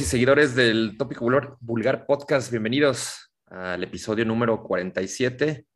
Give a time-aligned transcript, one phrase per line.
[0.00, 1.24] Y seguidores del Tópico
[1.60, 5.66] Vulgar, Podcast, bienvenidos al episodio número 47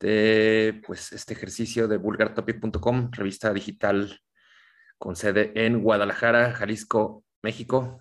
[0.00, 4.18] de pues, este ejercicio de vulgartopic.com, revista digital
[4.96, 8.00] con sede en Guadalajara, Jalisco, México.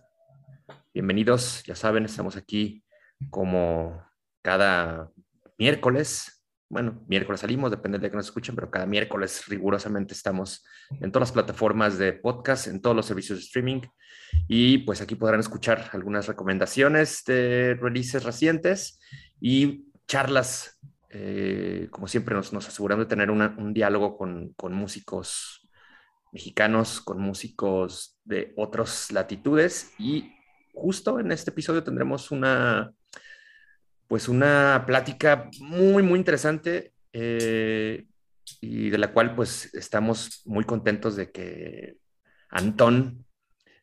[0.94, 2.86] Bienvenidos, ya saben, estamos aquí
[3.30, 4.02] como
[4.42, 5.12] cada
[5.58, 6.42] miércoles
[6.72, 10.64] bueno, miércoles salimos, depende de que nos escuchen, pero cada miércoles rigurosamente estamos
[11.02, 13.82] en todas las plataformas de podcast, en todos los servicios de streaming.
[14.48, 19.00] Y pues aquí podrán escuchar algunas recomendaciones de releases recientes
[19.40, 25.70] y charlas, eh, como siempre nos, nos de tener un diálogo con, con músicos
[26.32, 29.94] mexicanos, con músicos de otras latitudes.
[29.98, 30.32] Y
[30.74, 32.94] justo en este episodio tendremos una
[34.12, 38.06] pues una plática muy, muy interesante eh,
[38.60, 41.96] y de la cual pues estamos muy contentos de que
[42.50, 43.26] Antón,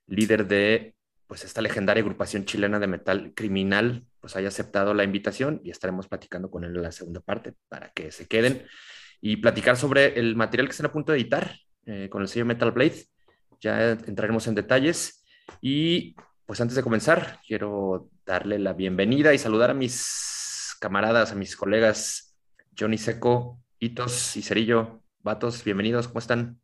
[0.08, 0.94] líder de
[1.26, 6.08] pues esta legendaria agrupación chilena de metal criminal, pues haya aceptado la invitación y estaremos
[6.08, 8.66] platicando con él en la segunda parte para que se queden
[9.20, 12.46] y platicar sobre el material que están a punto de editar eh, con el sello
[12.46, 13.04] Metal Blade.
[13.60, 15.24] Ya entraremos en detalles
[15.60, 21.34] y pues antes de comenzar, quiero darle la bienvenida y saludar a mis camaradas, a
[21.34, 22.38] mis colegas
[22.78, 25.02] Johnny Seco, Hitos y Cerillo.
[25.20, 26.58] Vatos, bienvenidos, ¿cómo están?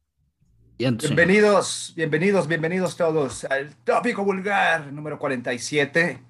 [0.76, 6.20] Bienvenidos, bienvenidos, bienvenidos todos al tópico vulgar número 47.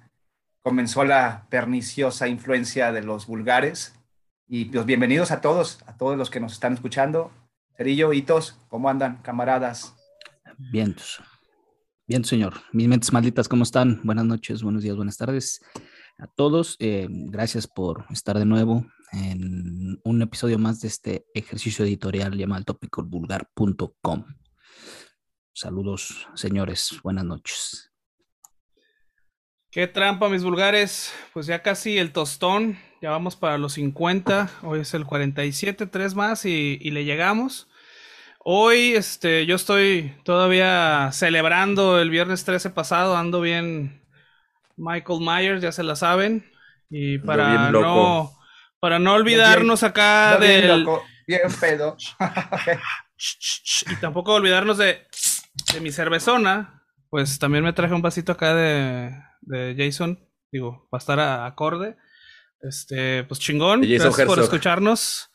[0.61, 3.95] Comenzó la perniciosa influencia de los vulgares.
[4.47, 7.31] Y pues bienvenidos a todos, a todos los que nos están escuchando.
[7.75, 9.95] Cerillo, Hitos, ¿cómo andan, camaradas?
[10.71, 10.95] Bien,
[12.07, 12.53] Bien, señor.
[12.71, 13.99] Mis mentes malditas, ¿cómo están?
[14.03, 15.61] Buenas noches, buenos días, buenas tardes
[16.19, 16.75] a todos.
[16.79, 22.63] Eh, gracias por estar de nuevo en un episodio más de este ejercicio editorial llamado
[22.63, 24.25] topicalvulgar.com.
[25.53, 26.99] Saludos, señores.
[27.03, 27.91] Buenas noches.
[29.71, 31.13] Qué trampa, mis vulgares.
[31.33, 32.77] Pues ya casi el tostón.
[33.01, 34.49] Ya vamos para los 50.
[34.63, 37.67] Hoy es el 47, tres más y, y le llegamos.
[38.47, 44.05] Hoy, este, yo estoy todavía celebrando el viernes 13 pasado, ando bien
[44.77, 46.45] Michael Myers, ya se la saben.
[46.89, 48.31] Y para no,
[48.79, 50.83] para no olvidarnos acá de del.
[50.83, 51.97] Loco, bien pedo.
[53.89, 55.05] y tampoco olvidarnos de,
[55.73, 56.83] de mi cervezona.
[57.09, 59.11] Pues también me traje un vasito acá de,
[59.41, 60.19] de Jason.
[60.51, 61.95] Digo, para estar a, acorde.
[62.61, 63.81] Este, pues chingón.
[63.81, 65.29] Gracias por escucharnos.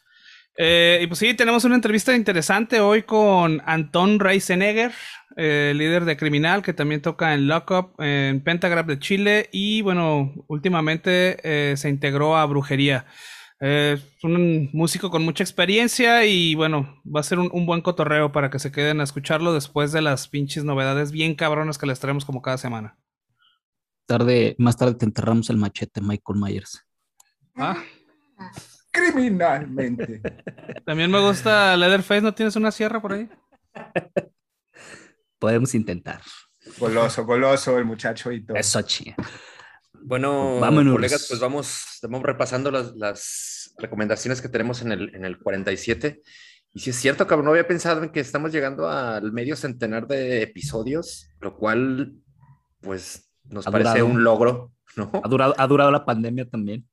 [0.56, 4.92] Eh, y pues sí, tenemos una entrevista interesante hoy con Anton Reisenegger,
[5.36, 10.34] eh, líder de Criminal, que también toca en Lockup, en Pentagram de Chile, y bueno,
[10.48, 13.06] últimamente eh, se integró a Brujería.
[13.60, 18.50] Es un músico con mucha experiencia y bueno, va a ser un, buen cotorreo para
[18.50, 22.24] que se queden a escucharlo después de las pinches novedades bien cabronas que les traemos
[22.24, 22.96] como cada semana.
[24.06, 26.84] Tarde, más tarde te enterramos el machete, Michael Myers.
[27.54, 27.76] Ah
[28.90, 30.20] criminalmente.
[30.84, 33.28] También me gusta Leatherface, ¿no tienes una sierra por ahí?
[35.38, 36.20] Podemos intentar.
[36.78, 38.56] Goloso, goloso el muchacho y todo.
[38.56, 39.16] Eso, chía.
[40.02, 40.94] Bueno, Vámonos.
[40.94, 46.20] colegas, pues vamos, vamos repasando las, recomendaciones que tenemos en el, en el 47.
[46.72, 50.06] Y si es cierto, cabrón, no había pensado en que estamos llegando al medio centenar
[50.06, 52.14] de episodios, lo cual,
[52.80, 54.72] pues, nos parece un logro.
[54.96, 56.86] Ha durado, ha durado la pandemia también.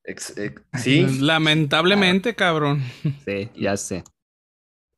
[0.73, 1.05] sí.
[1.19, 2.81] Lamentablemente, cabrón.
[3.25, 4.03] Sí, ya sé.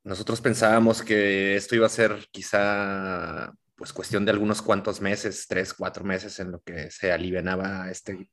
[0.04, 5.74] Nosotros pensábamos que esto iba a ser quizá pues cuestión de algunos cuantos meses, tres,
[5.74, 8.30] cuatro meses en lo que se alivianaba este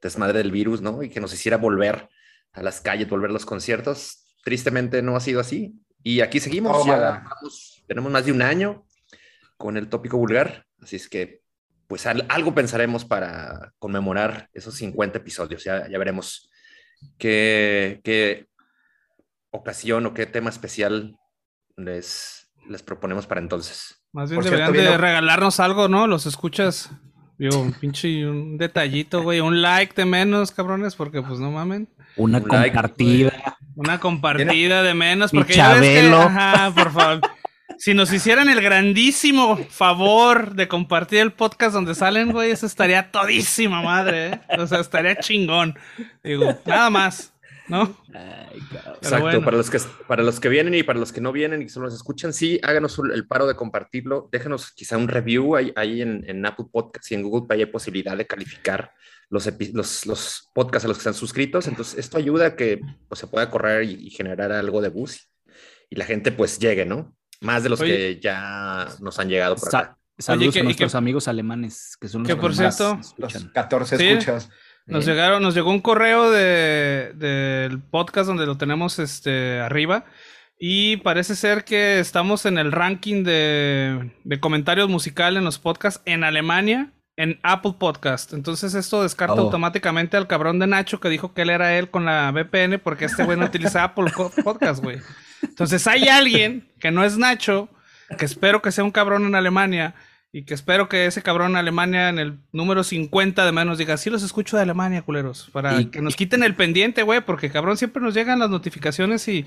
[0.00, 1.02] desmadre del virus, ¿no?
[1.02, 2.08] Y que nos hiciera volver
[2.52, 4.24] a las calles, volver a los conciertos.
[4.42, 5.74] Tristemente no ha sido así.
[6.02, 7.22] Y aquí seguimos, ya
[7.86, 8.86] tenemos más de un año
[9.58, 11.42] con el tópico vulgar, así es que
[11.86, 15.64] pues algo pensaremos para conmemorar esos 50 episodios.
[15.64, 16.50] Ya, ya veremos
[17.18, 18.48] qué, qué,
[19.50, 21.16] ocasión o qué tema especial
[21.76, 23.97] les, les proponemos para entonces.
[24.12, 26.06] Más bien deberían de regalarnos algo, ¿no?
[26.06, 26.90] Los escuchas.
[27.38, 29.40] Digo, un pinche un detallito, güey.
[29.40, 31.88] Un like de menos, cabrones, porque pues no mamen.
[32.16, 33.32] Una compartida.
[33.76, 37.20] una compartida de menos, porque ya ves que, ajá, por favor.
[37.78, 43.12] si nos hicieran el grandísimo favor de compartir el podcast donde salen, güey, eso estaría
[43.12, 44.40] todísima madre, ¿eh?
[44.58, 45.78] O sea, estaría chingón.
[46.24, 47.32] Digo, nada más,
[47.68, 47.96] ¿no?
[49.00, 51.68] Exacto, para, los que, para los que vienen y para los que no vienen y
[51.68, 54.28] solo nos escuchan, sí, háganos el paro de compartirlo.
[54.32, 57.66] Déjenos quizá un review ahí, ahí en, en, Apple Podcasts y en Google Play hay
[57.66, 58.92] posibilidad de calificar
[59.30, 61.66] los, los, los, podcasts a los que están suscritos.
[61.68, 65.28] Entonces, esto ayuda a que pues, se pueda correr y, y generar algo de bus
[65.90, 67.16] y la gente pues llegue, ¿no?
[67.40, 69.98] Más de los que ya nos han llegado por acá.
[70.18, 74.50] Saludos a nuestros amigos alemanes, que son los que, por cierto, los 14 escuchas.
[74.88, 80.06] Nos, llegaron, nos llegó un correo de, del podcast donde lo tenemos este, arriba.
[80.58, 86.02] Y parece ser que estamos en el ranking de, de comentarios musicales en los podcasts
[86.04, 88.32] en Alemania, en Apple Podcast.
[88.32, 89.40] Entonces esto descarta oh.
[89.40, 93.04] automáticamente al cabrón de Nacho que dijo que él era él con la VPN porque
[93.04, 94.12] este güey no utiliza Apple
[94.42, 94.98] Podcast, güey.
[95.42, 97.68] Entonces hay alguien que no es Nacho,
[98.18, 99.94] que espero que sea un cabrón en Alemania,
[100.30, 104.10] y que espero que ese cabrón Alemania en el número 50 de menos diga, sí
[104.10, 105.48] los escucho de Alemania, culeros.
[105.52, 109.46] Para que nos quiten el pendiente, güey, porque cabrón siempre nos llegan las notificaciones y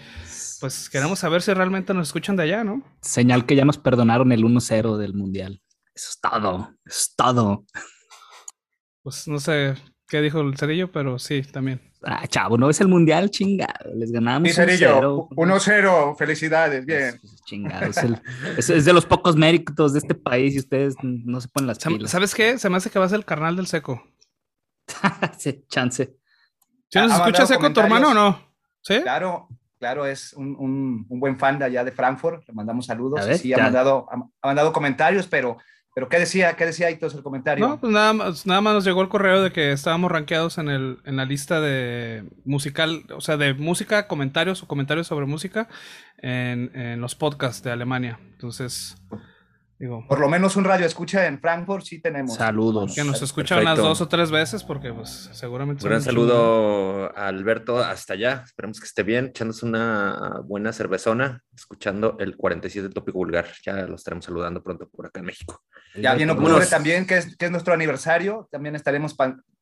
[0.59, 2.83] pues queremos saber si realmente nos escuchan de allá, ¿no?
[3.01, 5.61] Señal que ya nos perdonaron el 1-0 del Mundial.
[5.93, 7.65] Eso es todo, es todo.
[9.03, 9.75] Pues no sé
[10.11, 11.79] qué dijo el cerillo, pero sí, también.
[12.03, 13.95] Ah, chavo, no es el mundial, chingado.
[13.95, 14.49] Les ganamos.
[14.49, 16.17] Sí, Cerillo, 1-0.
[16.17, 17.17] Felicidades, bien.
[17.45, 17.89] Chingado,
[18.57, 21.79] es, es, de los pocos méritos de este país y ustedes no se ponen las
[21.79, 22.11] pilas.
[22.11, 22.59] ¿Sabes qué?
[22.59, 24.03] Se me hace que va a ser el carnal del seco.
[25.37, 26.17] sí, chance.
[26.89, 28.53] ¿Sí nos escucha seco tu hermano o no?
[28.81, 28.99] ¿Sí?
[29.01, 29.47] Claro,
[29.79, 32.45] claro, es un, un, un, buen fan de allá de Frankfurt.
[32.49, 33.25] Le mandamos saludos.
[33.39, 35.57] sí, ha mandado, ha mandado comentarios, pero
[35.93, 36.55] pero ¿qué decía?
[36.55, 37.67] ¿Qué decía todo el comentario?
[37.67, 40.69] No, pues nada más, nada más nos llegó el correo de que estábamos rankeados en,
[40.69, 45.67] el, en la lista de musical, o sea, de música, comentarios o comentarios sobre música
[46.17, 48.19] en, en los podcasts de Alemania.
[48.31, 48.95] Entonces,
[50.07, 52.35] por lo menos un radio escucha en Frankfurt sí tenemos.
[52.35, 52.93] Saludos.
[52.93, 55.83] Que nos escuchan unas dos o tres veces porque pues seguramente...
[55.83, 58.43] Un gran saludo a Alberto hasta allá.
[58.45, 63.47] Esperemos que esté bien, echándose una buena cervezona, escuchando el 47 Tópico Vulgar.
[63.63, 65.63] Ya lo estaremos saludando pronto por acá en México.
[65.95, 68.47] Ya viene octubre también, que es, que es nuestro aniversario.
[68.51, 69.15] También estaremos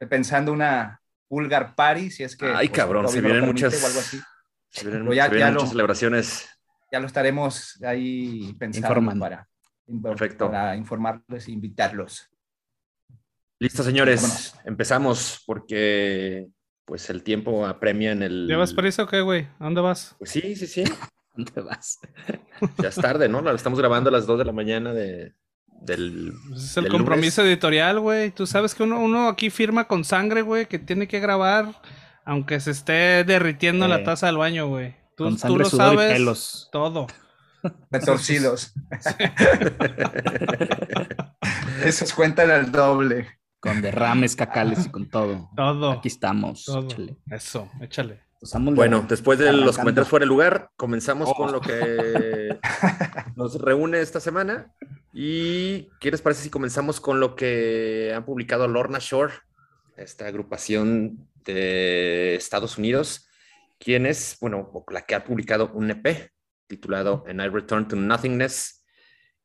[0.09, 2.47] pensando una Vulgar Party, si es que...
[2.47, 3.73] Ay, pues, cabrón, se vienen muchas...
[4.71, 6.49] Se vienen, muchas celebraciones.
[6.91, 9.47] Ya lo estaremos ahí pensando para
[10.01, 10.51] Perfecto.
[10.51, 12.29] Para informarles e invitarlos.
[13.59, 14.55] Listo, señores.
[14.65, 16.47] Empezamos porque
[16.85, 18.47] pues el tiempo apremia en el.
[18.47, 19.47] ¿Llevas prisa o qué, güey?
[19.59, 20.15] ¿A dónde vas?
[20.17, 20.83] Pues sí, sí, sí.
[21.35, 21.99] ¿Dónde vas?
[22.77, 23.41] ya es tarde, ¿no?
[23.41, 25.33] Lo estamos grabando a las 2 de la mañana de,
[25.81, 26.33] del.
[26.49, 28.31] Pues es el compromiso editorial, güey.
[28.31, 31.75] Tú sabes que uno, uno aquí firma con sangre, güey, que tiene que grabar
[32.29, 34.95] aunque se esté derritiendo la taza del baño, güey.
[35.17, 36.13] Tú, tú, lo sabes.
[36.13, 36.69] pelos.
[36.71, 37.07] Todo.
[37.91, 38.73] Retorcidos.
[41.83, 43.39] Esos cuentan al doble.
[43.59, 45.49] Con derrames cacales y con todo.
[45.55, 45.91] Todo.
[45.91, 46.67] Aquí estamos.
[46.67, 47.17] Échale.
[47.29, 48.21] Eso, échale.
[48.53, 52.57] bueno, después de los comentarios fuera de lugar, comenzamos con lo que
[53.35, 54.73] nos reúne esta semana.
[55.11, 59.33] ¿Y qué les parece si comenzamos con lo que han publicado Lorna Shore,
[59.97, 63.27] esta agrupación de Estados Unidos,
[63.79, 66.31] quien es, bueno, la que ha publicado un EP
[66.69, 68.85] titulado And I Return to Nothingness.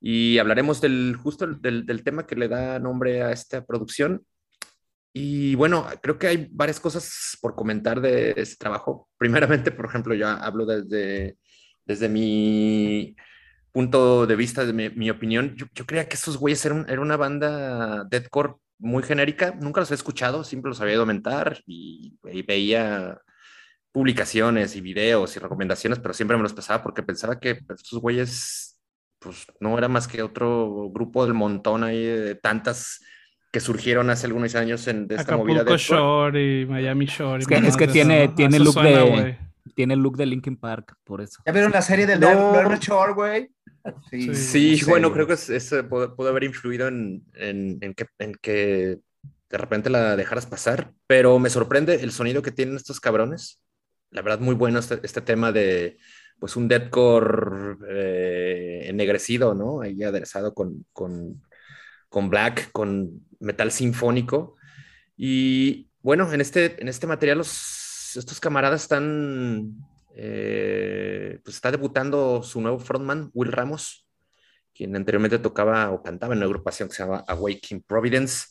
[0.00, 4.24] Y hablaremos del justo del, del, tema que le da nombre a esta producción.
[5.12, 9.08] Y bueno, creo que hay varias cosas por comentar de este trabajo.
[9.16, 11.38] Primeramente, por ejemplo, yo hablo desde,
[11.86, 13.16] desde mi
[13.72, 15.54] punto de vista, de mi, opinión.
[15.56, 19.56] Yo, yo, creía que esos güeyes eran, era una banda deathcore muy genérica.
[19.58, 23.18] Nunca los he escuchado, siempre los había ido a mentar y, y veía
[23.94, 28.00] publicaciones y videos y recomendaciones, pero siempre me los pasaba porque pensaba que pues, estos
[28.00, 28.76] güeyes,
[29.20, 33.00] pues no era más que otro grupo del montón ahí de tantas
[33.52, 37.42] que surgieron hace algunos años en de esta movida de Shore y Miami Shore.
[37.42, 39.38] Es que, es que tiene, tiene look de
[39.76, 41.40] tiene look de Linkin Park, por eso.
[41.46, 42.76] ¿Ya vieron la serie de no.
[42.76, 43.50] Shore, güey?
[44.10, 48.98] Sí, sí, bueno, creo que eso puede, haber influido en, en, en, que, en que
[49.50, 53.60] de repente la dejaras pasar, pero me sorprende el sonido que tienen estos cabrones
[54.14, 55.98] la verdad, muy bueno este, este tema de
[56.38, 59.80] pues un deadcore eh, ennegrecido, ¿no?
[59.80, 61.42] Ahí aderezado con, con,
[62.08, 64.54] con, black, con metal sinfónico.
[65.16, 69.74] Y bueno, en este, en este material los, estos camaradas están,
[70.14, 74.06] eh, pues está debutando su nuevo frontman, Will Ramos,
[74.72, 78.46] quien anteriormente tocaba o cantaba en una agrupación que se llama Awakening Providence.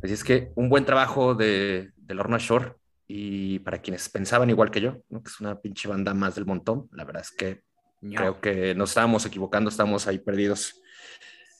[0.00, 2.77] Así es que un buen trabajo de, de Lorna Shore
[3.08, 5.22] y para quienes pensaban igual que yo, ¿no?
[5.22, 7.62] que es una pinche banda más del montón, la verdad es que
[8.00, 10.80] creo que nos estábamos equivocando, estamos ahí perdidos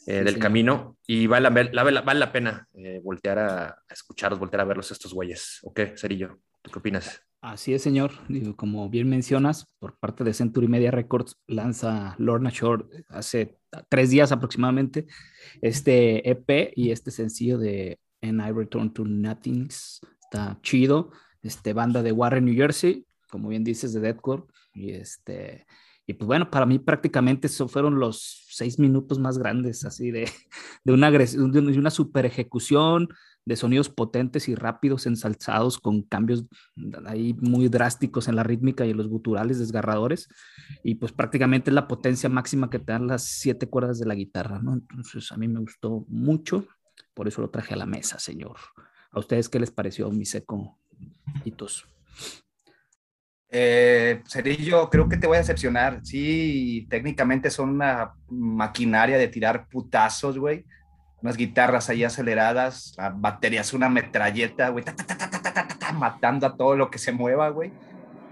[0.07, 4.65] eh, del camino y vale, vale, vale la pena eh, voltear a, escucharlos, voltear a
[4.65, 5.59] verlos estos güeyes.
[5.63, 6.39] ¿O qué, Cerillo?
[6.63, 7.23] ¿Tú qué opinas?
[7.41, 8.13] Así es, señor.
[8.57, 14.33] como bien mencionas, por parte de Century Media Records lanza Lorna Shore hace tres días
[14.33, 15.07] aproximadamente
[15.63, 20.01] este EP y este sencillo de And I Return to Nothings.
[20.21, 21.11] Está chido
[21.43, 23.07] este, banda de Warren, New Jersey.
[23.31, 24.45] como bien dices, de Deadcore.
[24.73, 25.67] Y este,
[26.09, 30.25] y pues bueno, para mí prácticamente eso fueron los seis minutos más grandes, así de,
[30.85, 33.09] de una, de una super ejecución,
[33.45, 36.47] de sonidos potentes y rápidos, ensalzados con cambios
[37.05, 40.29] ahí muy drásticos en la rítmica y en los guturales desgarradores.
[40.83, 44.15] Y pues prácticamente es la potencia máxima que te dan las siete cuerdas de la
[44.15, 44.73] guitarra, ¿no?
[44.73, 46.67] Entonces a mí me gustó mucho,
[47.13, 48.57] por eso lo traje a la mesa, señor.
[49.11, 50.79] ¿A ustedes qué les pareció mi seco?
[51.45, 51.87] Hitos?
[53.51, 56.01] Eh, Cerillo, creo que te voy a decepcionar.
[56.05, 60.65] Sí, técnicamente son una maquinaria de tirar putazos, güey.
[61.23, 64.85] Unas guitarras ahí aceleradas, la batería es una metralleta, güey,
[65.95, 67.73] matando a todo lo que se mueva, güey.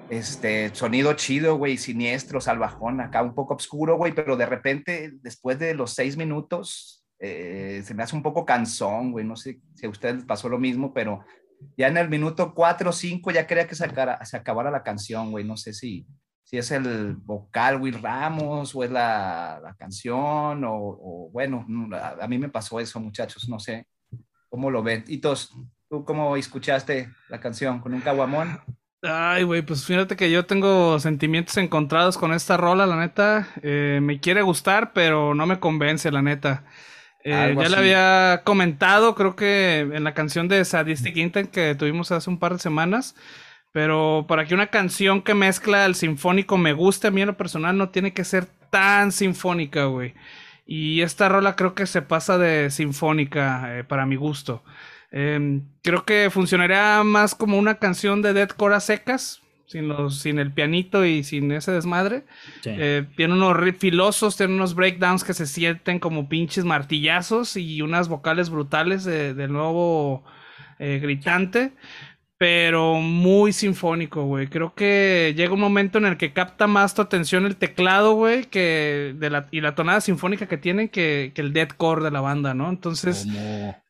[0.09, 5.59] Este, sonido chido, güey, siniestro, salvajón, acá un poco oscuro, güey, pero de repente, después
[5.59, 9.25] de los seis minutos, eh, se me hace un poco cansón, güey.
[9.25, 11.25] No sé si a ustedes les pasó lo mismo, pero
[11.77, 15.45] ya en el minuto 4 o 5 ya quería que se, acabara la canción, güey.
[15.45, 16.07] No sé si,
[16.43, 21.67] si es el vocal Will Ramos o es la, la canción o, bueno,
[22.21, 23.87] a, mí me pasó eso, muchachos, no sé
[24.49, 25.05] cómo lo ven.
[25.09, 25.35] Y ¿tú
[26.05, 27.81] cómo escuchaste la canción?
[27.81, 28.61] ¿Con un caguamón?
[29.03, 33.49] Ay, güey, pues fíjate que yo tengo sentimientos encontrados con esta rola, la neta.
[33.63, 36.65] Eh, me quiere gustar, pero no me convence, la neta.
[37.29, 42.13] Eh, ya le había comentado, creo que en la canción de Sadistic Intent que tuvimos
[42.13, 43.17] hace un par de semanas.
[43.73, 47.37] Pero para que una canción que mezcla el sinfónico me guste a mí en lo
[47.37, 50.15] personal, no tiene que ser tan sinfónica, güey.
[50.65, 54.63] Y esta rola creo que se pasa de sinfónica eh, para mi gusto.
[55.11, 60.39] Em, creo que funcionaría más como una canción de deathcore a secas, sin, los, sin
[60.39, 62.25] el pianito y sin ese desmadre.
[62.65, 68.09] Eh, tiene unos filosos, tiene unos breakdowns que se sienten como pinches martillazos y unas
[68.09, 70.25] vocales brutales de, nuevo
[70.79, 71.73] eh, gritante.
[72.39, 74.49] Pero muy sinfónico, güey.
[74.49, 78.45] Creo que llega un momento en el que capta más tu atención el teclado, güey,
[78.45, 82.21] que de la, y la tonada sinfónica que tiene que, que el deathcore de la
[82.21, 82.69] banda, ¿no?
[82.69, 83.27] Entonces,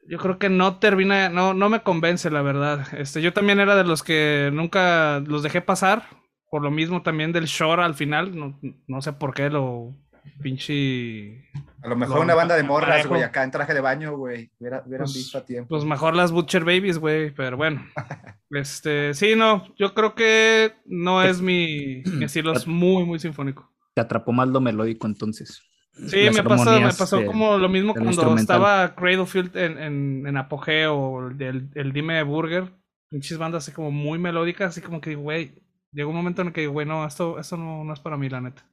[0.08, 2.86] yo creo que no termina, no, no me convence, la verdad.
[2.94, 6.08] Este, yo también era de los que nunca los dejé pasar,
[6.50, 9.94] por lo mismo también del short al final, no, no sé por qué lo
[10.42, 11.48] pinche...
[11.82, 14.82] A lo mejor una banda de morras, güey, acá en traje de baño, güey, hubieran
[14.86, 15.68] pues, visto a tiempo.
[15.68, 17.86] Pues mejor las Butcher Babies, güey, pero bueno.
[18.50, 23.70] este, sí, no, yo creo que no es mi, mi estilo, es muy, muy sinfónico.
[23.94, 25.62] Te atrapó mal lo melódico entonces.
[26.09, 31.29] Sí, me pasó, me pasó como lo mismo cuando estaba Cradlefield en, en, en apogeo,
[31.29, 32.71] el, el Dime Burger,
[33.09, 35.55] pinches bandas así como muy melódicas, así como que, güey,
[35.93, 38.29] llegó un momento en el que, güey, no, esto, esto no, no es para mí,
[38.29, 38.69] la neta.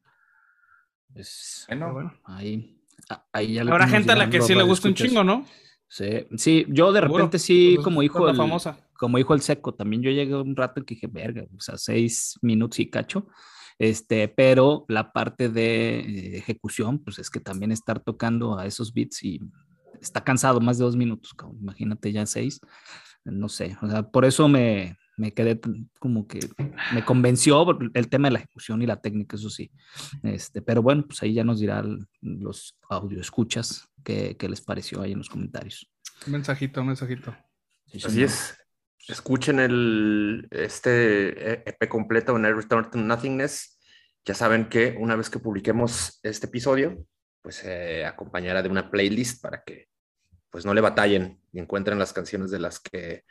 [1.15, 2.81] Es, bueno, ahí,
[3.31, 5.45] ahí ya Habrá gente a la que sí le gusta un chingo, ¿no?
[5.87, 8.77] Sí, sí, yo de repente sí, pues, como dijo el, famosa.
[8.97, 12.37] como dijo el seco, también yo llegué un rato y dije, verga, o sea, seis
[12.41, 13.27] minutos y cacho,
[13.89, 18.93] este, pero la parte de eh, ejecución, pues es que también estar tocando a esos
[18.93, 19.39] beats y
[20.01, 22.59] está cansado más de dos minutos, imagínate ya seis,
[23.23, 25.59] no sé, o sea, por eso me, me quedé
[25.99, 26.39] como que
[26.93, 29.71] me convenció el tema de la ejecución y la técnica, eso sí.
[30.23, 35.11] Este, pero bueno, pues ahí ya nos dirán los audio escuchas qué, les pareció ahí
[35.11, 35.89] en los comentarios.
[36.25, 37.35] Un mensajito, un mensajito.
[37.93, 38.57] Así es.
[39.07, 43.72] Escuchen el, este EP completo en el Return to Nothingness.
[44.25, 47.05] Ya saben que una vez que publiquemos este episodio,
[47.41, 49.87] pues se acompañará de una playlist para que
[50.49, 53.23] pues no le batallen y encuentren las canciones de las que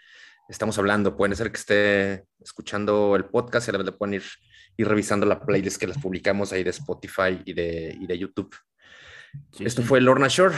[0.49, 1.17] estamos hablando.
[1.17, 4.25] Puede ser que esté escuchando el podcast y a la vez le pueden ir,
[4.77, 8.55] ir revisando la playlist que las publicamos ahí de Spotify y de, y de YouTube.
[9.61, 10.57] Esto fue Lorna Shore.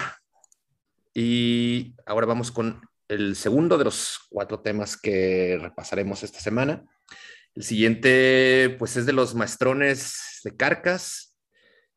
[1.13, 6.85] Y ahora vamos con el segundo de los cuatro temas que repasaremos esta semana.
[7.55, 11.37] El siguiente, pues, es de los maestrones de Carcas,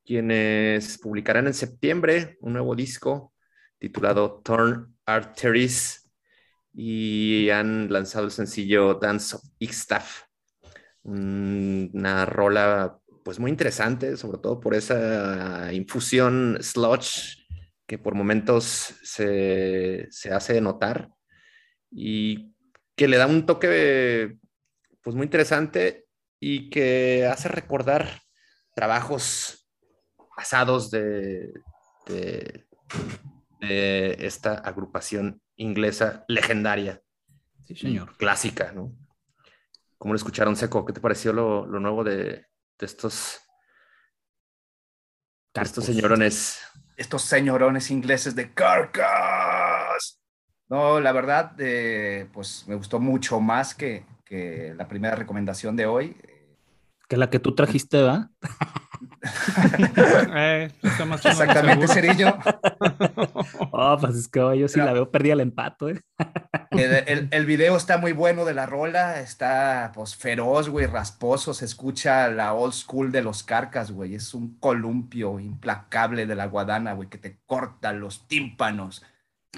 [0.06, 3.34] quienes publicarán en septiembre un nuevo disco
[3.80, 6.10] titulado Turn Arteries
[6.74, 10.24] y han lanzado el sencillo Dance of Ixtaf,
[11.04, 17.48] una rola pues muy interesante, sobre todo por esa infusión sludge
[17.88, 21.10] que por momentos se, se hace notar
[21.90, 22.54] y
[22.96, 24.38] que le da un toque
[25.08, 26.06] pues muy interesante
[26.38, 28.24] y que hace recordar
[28.76, 29.70] trabajos
[30.36, 31.54] pasados de,
[32.08, 32.68] de,
[33.62, 37.02] de esta agrupación inglesa legendaria.
[37.66, 38.18] Sí, señor.
[38.18, 38.98] Clásica, ¿no?
[39.98, 40.84] ¿Cómo lo escucharon, Seco?
[40.84, 42.46] ¿Qué te pareció lo, nuevo de,
[42.78, 43.40] estos,
[45.54, 46.60] estos señorones?
[46.98, 50.22] Estos señorones ingleses de Carcass.
[50.68, 55.86] No, la verdad, eh, pues me gustó mucho más que, que, la primera recomendación de
[55.86, 56.18] hoy.
[57.08, 58.30] Que la que tú trajiste, ¿va?
[60.36, 62.38] eh, Exactamente, Cerillo.
[63.72, 66.02] oh, pues es que yo sí la veo perdida el empato, ¿eh?
[66.72, 71.66] el, el, video está muy bueno de la rola, está pues feroz, güey, rasposo, se
[71.66, 76.94] escucha la old school de los carcas, güey, es un columpio implacable de la guadana,
[76.94, 79.04] güey, que te corta los tímpanos.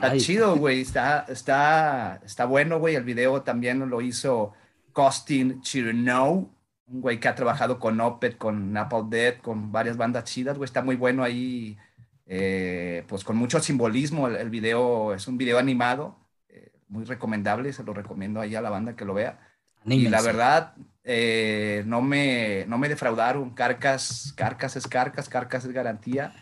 [0.01, 4.53] Está chido, güey, está, está, está bueno, güey, el video también lo hizo
[4.93, 6.49] Costin Chirnow,
[6.87, 10.65] un güey que ha trabajado con Opet, con Napalm Dead, con varias bandas chidas, güey,
[10.65, 11.77] está muy bueno ahí,
[12.27, 15.13] eh, pues con mucho simbolismo, el, video.
[15.13, 19.03] Es un video animado, eh, muy recomendable, se lo recomiendo ahí a la banda que
[19.03, 19.37] lo vea.
[19.85, 25.71] Y la verdad, eh, no, me, no me defraudaron, Carcas, Carcas es Carcas, Carcas es
[25.73, 26.33] garantía.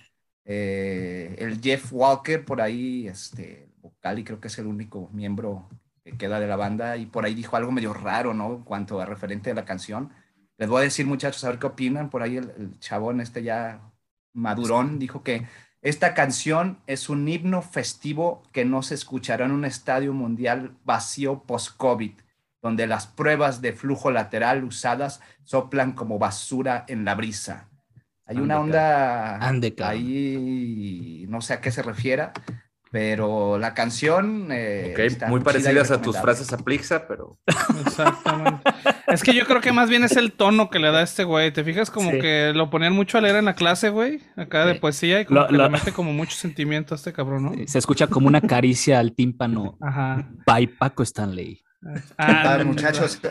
[0.47, 5.67] El Jeff Walker por ahí, este, vocal y creo que es el único miembro
[6.03, 8.55] que queda de la banda y por ahí dijo algo medio raro, ¿no?
[8.55, 10.11] En cuanto a referente a la canción
[10.57, 12.09] les voy a decir, muchachos, a ver qué opinan.
[12.09, 13.81] Por ahí el, chabón este ya
[14.33, 15.47] madurón dijo que
[15.81, 21.43] esta canción es un himno festivo que no se escuchará en un estadio mundial vacío
[21.43, 22.13] post-COVID,
[22.61, 27.69] donde las pruebas de flujo lateral usadas soplan como basura en la brisa.
[28.27, 29.39] Hay una onda
[29.83, 32.33] ahí, no sé a qué se refiera,
[32.91, 34.49] pero la canción.
[34.51, 34.95] Eh,
[35.27, 37.39] muy parecidas a tus frases a Plixa, pero.
[37.85, 38.69] Exactamente.
[39.07, 41.51] es que yo creo que más bien es el tono que le da este güey.
[41.51, 44.21] ¿Te fijas como que lo ponían mucho a leer en la clase, güey?
[44.35, 47.67] Acá de poesía y como que le mete como mucho sentimiento a este cabrón, ¿no?
[47.67, 49.77] Se escucha como una caricia al tímpano.
[49.81, 50.29] Ajá.
[50.45, 51.63] By Paco Stanley.
[52.17, 53.21] Ah, muchachos.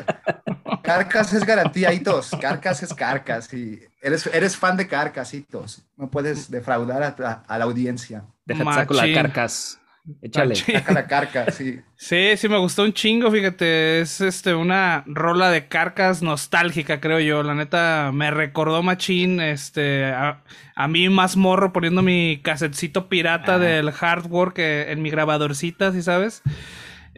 [0.83, 2.31] Carcas es garantía, hitos.
[2.41, 3.53] Carcas es carcas.
[3.53, 5.83] Y eres, eres fan de carcasitos.
[5.97, 8.25] No puedes defraudar a, la audiencia.
[8.45, 9.81] Déjate saco la carcas.
[10.23, 10.55] Échale.
[10.55, 11.81] Saca la carca, sí.
[11.97, 14.01] Sí, sí, me gustó un chingo, fíjate.
[14.01, 17.43] Es este una rola de carcas nostálgica, creo yo.
[17.43, 20.43] La neta, me recordó machín, este, a,
[20.89, 26.43] mí más morro poniendo mi casetcito pirata del hardware que en mi grabadorcita, ¿sí sabes?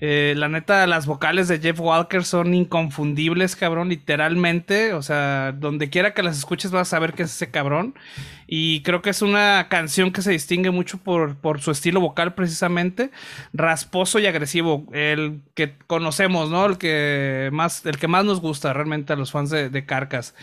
[0.01, 4.95] Eh, la neta, las vocales de Jeff Walker son inconfundibles, cabrón, literalmente.
[4.95, 7.95] O sea, donde quiera que las escuches vas a saber que es ese cabrón.
[8.47, 13.11] Y creo que es una canción que se distingue mucho por, su estilo vocal, precisamente.
[13.53, 14.87] Rasposo y agresivo.
[14.93, 16.65] El que conocemos, ¿no?
[16.67, 20.35] El que más, el que más nos gusta realmente a los fans de, de Carcas.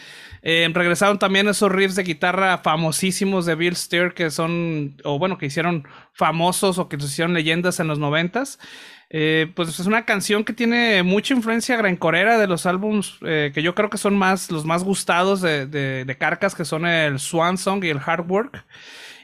[0.47, 5.39] Eh, regresaron también esos riffs de guitarra famosísimos de Bill Steer que son, o bueno,
[5.39, 8.59] que hicieron famosos o que hicieron leyendas en los noventas.
[9.09, 13.61] Eh, pues es una canción que tiene mucha influencia grancorera de los álbums eh, que
[13.61, 17.57] yo creo que son más los más gustados de, de, Carcas, que son el Swan
[17.57, 18.65] Song y el Hard Work.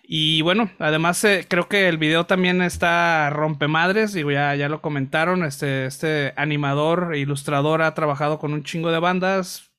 [0.04, 4.82] Y bueno, además eh, creo que el video también está rompemadres, digo, ya, ya lo
[4.82, 9.71] comentaron, este, este animador e ilustrador ha trabajado con un chingo de bandas,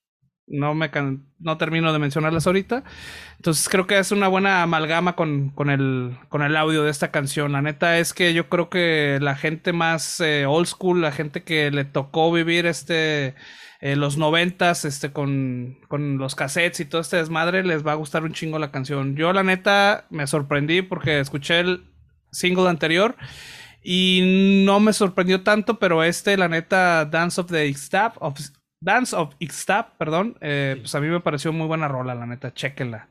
[0.47, 0.91] no, me
[1.39, 2.85] no termino de mencionarlas ahorita.
[3.37, 7.11] Entonces creo que es una buena amalgama con, con, el, con el audio de esta
[7.11, 7.53] canción.
[7.53, 11.43] La neta es que yo creo que la gente más eh, old school, la gente
[11.43, 13.35] que le tocó vivir este
[13.81, 17.97] eh, los noventas este, con, con los cassettes y todo este desmadre, les va a
[17.97, 19.17] gustar un chingo la canción.
[19.17, 21.85] Yo la neta me sorprendí porque escuché el
[22.31, 23.17] single anterior.
[23.83, 28.39] Y no me sorprendió tanto, pero este, la neta, Dance of the Staff, of,
[28.83, 32.53] Dance of Ixtap, perdón, eh, pues a mí me pareció muy buena rola, la neta,
[32.53, 33.09] chéquenla.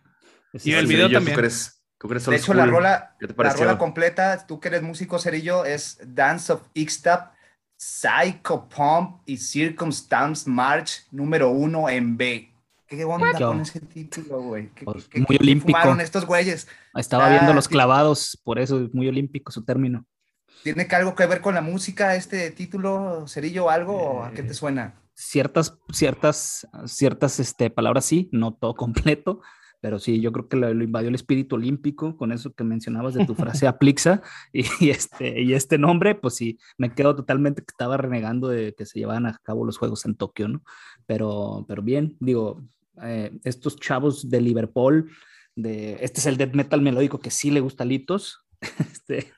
[0.51, 1.33] y el video también.
[1.33, 5.17] ¿tú crees, tú crees de hecho, la rola, la rola completa, tú que eres músico
[5.17, 7.31] cerillo, es Dance of Ixtap,
[7.77, 12.51] Psycho Pump y Circumstance March número uno en B.
[12.85, 14.67] ¿Qué onda con ese título, güey?
[14.83, 15.79] Pues, muy olímpico.
[15.79, 16.67] fumaron estos güeyes?
[16.95, 20.05] Estaba viendo ah, los clavados, por eso es muy olímpico su término.
[20.63, 23.95] ¿Tiene que algo que ver con la música este título, Cerillo, algo?
[23.95, 25.00] ¿O ¿A qué te suena?
[25.13, 29.41] Ciertas, ciertas, ciertas este, palabras sí, no todo completo,
[29.81, 33.25] pero sí, yo creo que lo, invadió el espíritu olímpico con eso que mencionabas de
[33.25, 34.21] tu frase aplixa
[34.53, 38.85] y, este, y este nombre, pues sí, me quedo totalmente que estaba renegando de que
[38.85, 40.63] se llevaban a cabo los Juegos en Tokio, ¿no?
[41.07, 42.61] Pero, pero bien, digo,
[43.01, 45.11] eh, estos chavos de Liverpool,
[45.55, 48.45] de, este es el death metal melódico que sí le gusta a Litos,
[48.79, 49.33] este,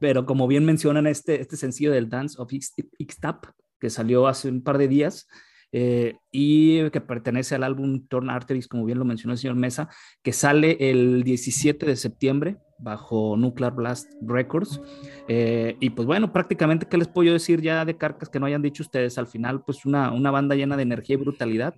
[0.00, 3.46] pero como bien mencionan este, este sencillo del Dance of Ixtap,
[3.84, 5.28] que salió hace un par de días
[5.70, 9.90] eh, y que pertenece al álbum Torn Arteries, como bien lo mencionó el señor Mesa,
[10.22, 14.80] que sale el 17 de septiembre bajo Nuclear Blast Records.
[15.28, 18.62] Eh, y pues bueno, prácticamente, ¿qué les puedo decir ya de Carcas que no hayan
[18.62, 19.18] dicho ustedes?
[19.18, 21.74] Al final, pues una, una banda llena de energía y brutalidad,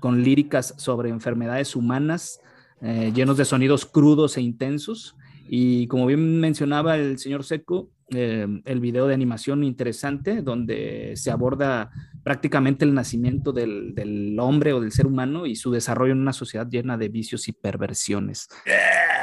[0.00, 2.40] con líricas sobre enfermedades humanas,
[2.80, 5.16] eh, llenos de sonidos crudos e intensos.
[5.54, 11.30] Y como bien mencionaba el señor Seco, eh, el video de animación interesante donde se
[11.30, 11.90] aborda
[12.24, 16.32] prácticamente el nacimiento del, del, hombre o del ser humano y su desarrollo en una
[16.32, 18.48] sociedad llena de vicios y perversiones.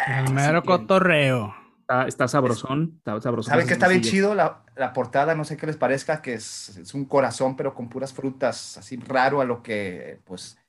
[0.07, 1.55] El mero cotorreo.
[2.05, 3.49] Está, sabrosón, está sabrosón.
[3.49, 5.33] ¿Saben que está bien chido la, la, portada?
[5.33, 8.97] No sé qué les parezca, que es, es, un corazón, pero con puras frutas, así
[8.97, 10.59] raro a lo que, pues,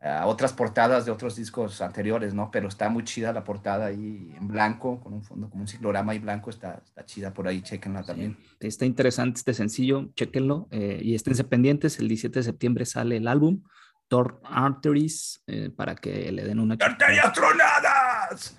[0.00, 2.50] a otras portadas de otros discos anteriores, ¿no?
[2.50, 6.14] Pero está muy chida la portada ahí en blanco, con un fondo como un ciclorama
[6.14, 8.36] y blanco, está, está chida por ahí, chequenla también.
[8.60, 13.26] está interesante este sencillo, chequenlo eh, y esténse pendientes, el 17 de septiembre sale el
[13.28, 13.62] álbum.
[14.08, 16.76] Thor Arteries eh, para que le den una.
[16.80, 18.56] ¡Arterias tronadas!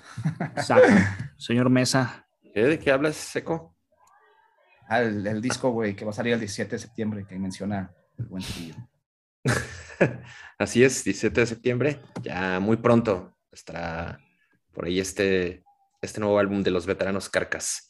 [1.38, 2.28] Señor Mesa.
[2.54, 3.76] ¿De qué hablas, Seco?
[4.88, 8.26] Ah, el, disco, güey, que va a salir el 17 de septiembre, que menciona el
[8.26, 8.76] buen trillo.
[10.58, 14.20] Así es, 17 de septiembre, ya muy pronto estará
[14.72, 15.64] por ahí este,
[16.02, 17.90] este nuevo álbum de los veteranos Carcas.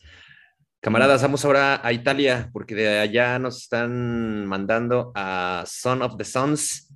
[0.81, 6.23] Camaradas, vamos ahora a Italia, porque de allá nos están mandando a Son of the
[6.23, 6.93] Sons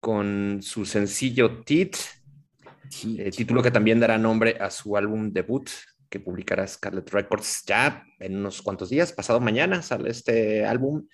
[0.00, 1.96] con su sencillo Tit,
[3.18, 5.68] eh, título que también dará nombre a su álbum debut
[6.08, 11.06] que publicará Scarlet Records ya en unos cuantos días, pasado mañana sale este álbum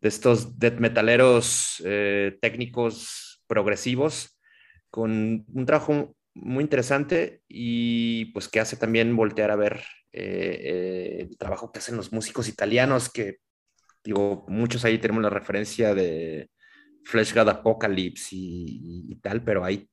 [0.00, 4.38] de estos death metaleros eh, técnicos progresivos
[4.90, 11.16] con un trabajo muy interesante y pues que hace también voltear a ver eh, eh,
[11.28, 13.38] el trabajo que hacen los músicos italianos que
[14.04, 16.50] digo, muchos ahí tenemos la referencia de
[17.04, 19.88] Flesh God Apocalypse y, y, tal, pero ahí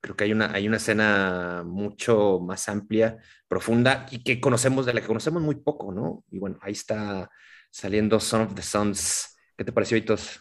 [0.00, 3.16] creo que hay una, hay una escena mucho más amplia,
[3.48, 6.24] profunda y que conocemos, de la que conocemos muy poco, ¿no?
[6.30, 7.30] Y bueno, ahí está
[7.70, 10.40] saliendo Son of the Sons ¿Qué te pareció, Hitos?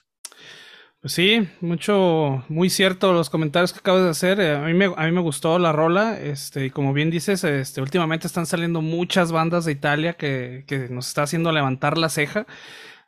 [1.02, 4.40] Pues sí, mucho, muy cierto los comentarios que acabas de hacer.
[4.40, 6.18] Eh, a mí me, a mí me gustó la rola.
[6.18, 10.88] Este, y como bien dices, este, últimamente están saliendo muchas bandas de Italia que, que
[10.90, 12.48] nos está haciendo levantar la ceja.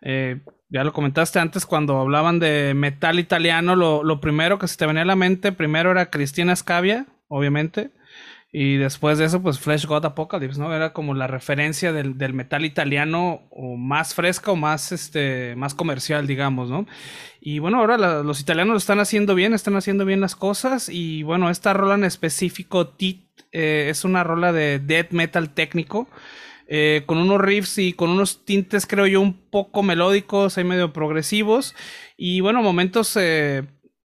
[0.01, 4.75] Eh, ya lo comentaste antes cuando hablaban de metal italiano, lo, lo, primero que se
[4.77, 7.91] te venía a la mente, primero era Cristina Scavia, obviamente.
[8.57, 10.73] Y después de eso, pues Flesh God Apocalypse, ¿no?
[10.73, 15.73] Era como la referencia del, del, metal italiano o más fresca o más, este, más
[15.73, 16.87] comercial, digamos, ¿no?
[17.41, 20.87] Y bueno, ahora los italianos lo están haciendo bien, están haciendo bien las cosas.
[20.87, 26.07] Y bueno, esta rola en específico, Tit, eh, es una rola de death metal técnico.
[26.67, 30.93] Eh, con unos riffs y con unos tintes, creo yo, un poco melódicos, ahí medio
[30.93, 31.75] progresivos.
[32.15, 33.63] Y bueno, momentos eh,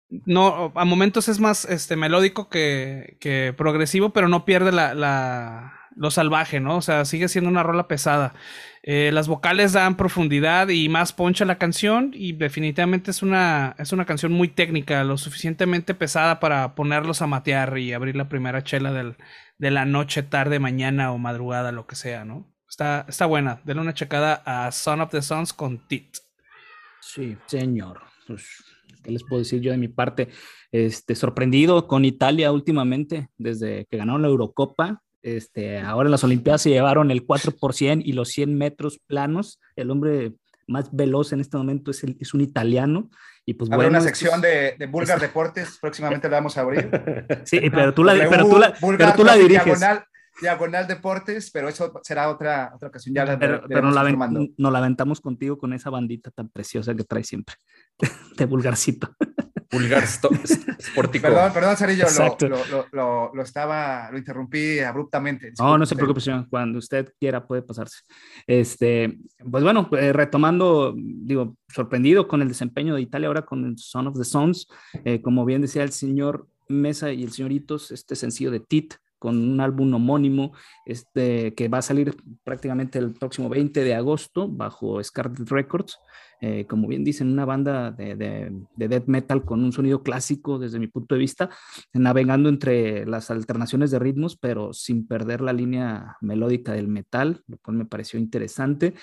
[0.08, 5.76] no, a momentos es más este, melódico que, que progresivo, pero no pierde la, la,
[5.96, 6.76] lo salvaje, ¿no?
[6.76, 8.34] O sea, sigue siendo una rola pesada.
[8.82, 13.92] Eh, las vocales dan profundidad y más poncha la canción y definitivamente es una, es
[13.92, 18.62] una canción muy técnica, lo suficientemente pesada para ponerlos a matear y abrir la primera
[18.62, 19.16] chela del,
[19.58, 22.46] de la noche, tarde, mañana o madrugada, lo que sea, ¿no?
[22.68, 23.60] Está, está buena.
[23.64, 26.18] Denle una checada a Son of the Sons con Tit.
[27.00, 28.02] Sí, señor.
[28.26, 28.64] Pues
[29.06, 30.28] ¿qué les puedo decir yo de mi parte?
[30.72, 35.02] Este, sorprendido con Italia últimamente, desde que ganaron la Eurocopa.
[35.22, 37.54] Este, ahora en las Olimpiadas se llevaron el 4
[38.04, 39.60] y los 100 metros planos.
[39.76, 40.34] El hombre
[40.66, 43.10] más veloz en este momento es, el, es un italiano.
[43.44, 46.90] Y pues Habrá una sección de, de Bulgar Deportes, próximamente la vamos a abrir.
[47.44, 49.64] Sí, pero tú la, pero tú la, pero tú la diriges.
[49.64, 50.04] Diagonal,
[50.40, 53.14] diagonal, Deportes, pero eso será otra, otra ocasión.
[53.14, 57.04] Ya pero, pero nos, la nos la aventamos contigo con esa bandita tan preciosa que
[57.04, 57.54] trae siempre.
[58.36, 59.14] de vulgarcito.
[59.72, 61.22] Vulgar sportico.
[61.22, 62.06] Perdón, perdón, Cerillo,
[62.40, 65.52] lo, lo, lo, lo, estaba, lo interrumpí abruptamente.
[65.58, 66.46] no, no se preocupe, señor.
[66.48, 67.98] Cuando usted quiera puede pasarse.
[68.46, 69.18] Este,
[69.50, 74.06] pues bueno, eh, retomando, digo, sorprendido con el desempeño de Italia ahora con el Son
[74.06, 74.68] of the Sons.
[75.04, 79.36] Eh, como bien decía el señor Mesa y el señoritos, este sencillo de Tit, con
[79.36, 80.52] un álbum homónimo
[80.84, 85.98] este, que va a salir prácticamente el próximo 20 de agosto bajo Scarlet Records.
[86.40, 90.58] Eh, como bien dicen, una banda de, de, de, death metal con un sonido clásico
[90.58, 91.48] desde mi punto de vista,
[91.94, 97.56] navegando entre las alternaciones de ritmos, pero sin perder la línea melódica del metal, lo
[97.58, 98.94] cual me pareció interesante.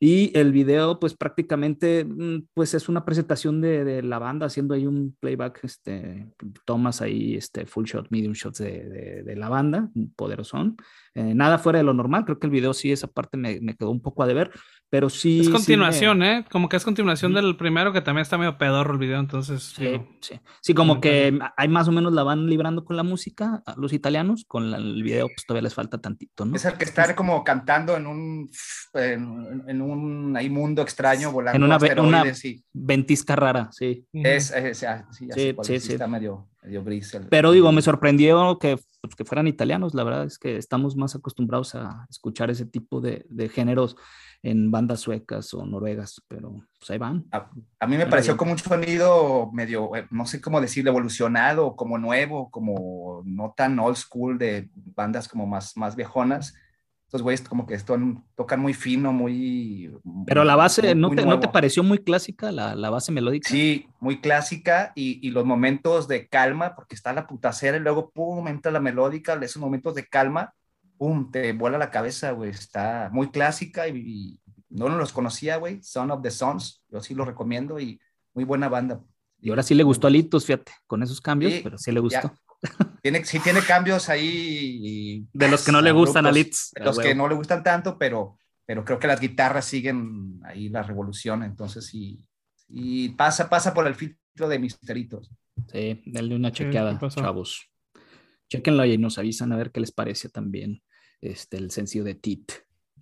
[0.00, 4.74] Y el video, pues prácticamente, mm, pues es una presentación de, de la banda haciendo
[4.74, 6.28] ahí un playback, este,
[6.64, 10.76] tomas ahí, este, full shot, medium shots de, la banda, poderosón.
[11.14, 13.76] Eh, nada fuera de lo normal, creo que el video sí, esa parte me, me
[13.76, 14.50] quedó un poco a deber,
[14.90, 15.40] pero sí.
[15.40, 16.44] Es continuación, ¿eh?
[16.50, 19.62] Como que es continuación del primero, que también está medio pedorro el video, entonces.
[19.62, 20.40] Sí, sí.
[20.60, 24.44] Sí, como que hay más o menos la van librando con la música, los italianos,
[24.46, 26.56] con el video, pues todavía les falta tantito, ¿no?
[26.56, 28.50] Es el que está como cantando en un,
[28.94, 31.56] en, en un ahí mundo extraño, volando.
[31.56, 32.24] En una, una
[32.72, 34.04] ventisca rara, sí.
[34.12, 34.86] Es, es, sí,
[35.32, 37.16] sí, sí, sí, está medio, medio gris.
[37.30, 39.94] Pero digo, me sorprendió que pues, que fueran italianos.
[39.94, 43.96] La verdad es que estamos más acostumbrados a escuchar ese tipo de, de géneros
[44.42, 47.26] en bandas suecas o noruegas, pero pues ahí van.
[47.30, 51.98] A, mí me pareció como un sonido medio, eh, no sé cómo decir, evolucionado, como
[51.98, 56.54] nuevo, como no tan old school de bandas como más, más viejonas
[57.10, 57.76] estos güeyes como que
[58.36, 59.92] tocan muy fino, muy...
[60.26, 63.50] Pero la base, ¿no, te, ¿no, te, pareció muy clásica la, la, base melódica?
[63.50, 68.10] Sí, muy clásica y, y, los momentos de calma, porque está la putacera y luego,
[68.10, 70.54] pum, entra la melódica, esos momentos de calma,
[71.00, 76.10] pum, te vuela la cabeza, güey, está muy clásica y, no los conocía, güey, Son
[76.10, 77.98] of the Sons, yo sí lo recomiendo y
[78.34, 79.00] muy buena banda.
[79.40, 82.32] Y ahora sí le gustó a Litos, fíjate, con esos cambios, pero sí le gustó.
[83.02, 85.26] Tiene, sí tiene cambios ahí.
[85.32, 86.72] de los que no le gustan a Litz.
[86.74, 88.36] De los que no le gustan tanto, pero,
[88.66, 91.42] pero creo que las guitarras siguen ahí la revolución.
[91.42, 92.22] Entonces, sí,
[92.68, 95.30] y pasa, pasa por el filtro de misteritos.
[95.72, 97.70] Sí, denle una chequeada, chavos.
[98.50, 100.82] Chequenlo y nos avisan a ver qué les parece también
[101.20, 102.52] este, el sencillo de Tit,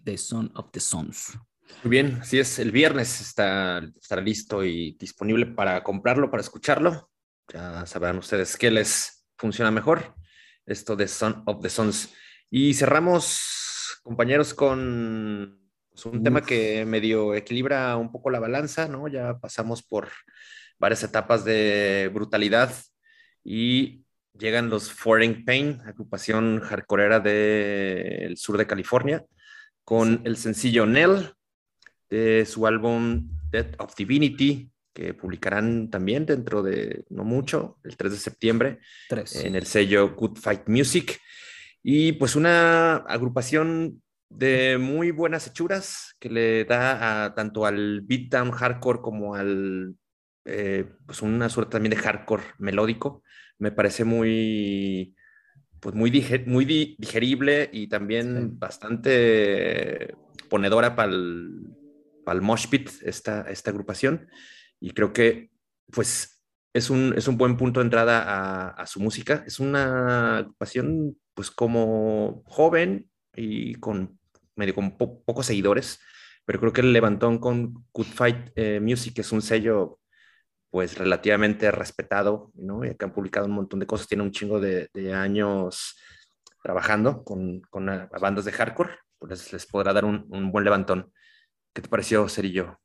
[0.05, 1.39] The Son of the Sons.
[1.83, 2.59] Muy bien, así es.
[2.59, 7.11] El viernes está, estará listo y disponible para comprarlo, para escucharlo.
[7.53, 10.15] Ya sabrán ustedes qué les funciona mejor.
[10.67, 12.13] Esto de Son of the Sons.
[12.51, 15.59] Y cerramos, compañeros, con
[15.91, 19.09] pues, un tema que medio equilibra un poco la balanza, ¿no?
[19.09, 20.09] Ya pasamos por
[20.79, 22.73] varias etapas de brutalidad
[23.45, 24.05] y
[24.39, 29.25] llegan los Foreign Pain, agrupación hardcoreera del sur de California,
[29.85, 31.33] con el sencillo Nell
[32.09, 38.13] de su álbum Death of Divinity, que publicarán también dentro de no mucho, el 3
[38.13, 38.79] de septiembre,
[39.11, 41.21] en el sello Good Fight Music.
[41.83, 48.51] Y pues una agrupación de muy buenas hechuras que le da a, tanto al beatdown
[48.51, 49.95] hardcore como al,
[50.45, 53.23] eh, pues una suerte también de hardcore melódico.
[53.59, 55.15] Me parece muy,
[55.81, 56.11] pues muy,
[56.47, 60.15] muy digerible y también bastante
[60.49, 61.75] ponedora para el,
[62.25, 64.29] para el mosh pit esta, esta agrupación
[64.81, 65.51] y creo que
[65.91, 66.39] pues
[66.73, 69.43] es un, es un buen punto de entrada a, su música.
[69.47, 74.19] Es una agrupación pues como joven y con
[74.57, 76.01] medio con pocos seguidores,
[76.45, 80.01] pero creo que el levantón con Good Fight eh, Music es un sello
[80.71, 82.85] pues relativamente respetado, ¿no?
[82.85, 85.97] Y que han publicado un montón de cosas, tiene un chingo de, años
[86.63, 87.87] trabajando con, con
[88.21, 91.13] bandas de hardcore, pues les podrá dar un, buen levantón.
[91.73, 92.79] ¿Qué te pareció, Cerillo?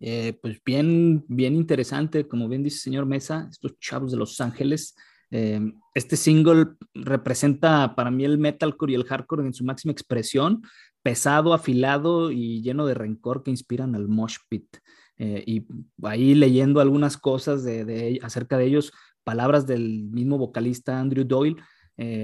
[0.00, 4.40] Eh, pues bien, bien interesante, como bien dice el señor Mesa, estos chavos de Los
[4.40, 4.94] Ángeles.
[5.30, 5.60] Eh,
[5.94, 10.62] este single representa para mí el metalcore y el hardcore en su máxima expresión,
[11.02, 14.66] pesado, afilado y lleno de rencor que inspiran al mosh pit.
[15.20, 15.66] Eh, y
[16.02, 21.56] ahí leyendo algunas cosas de, acerca de ellos, palabras del mismo vocalista Andrew Doyle,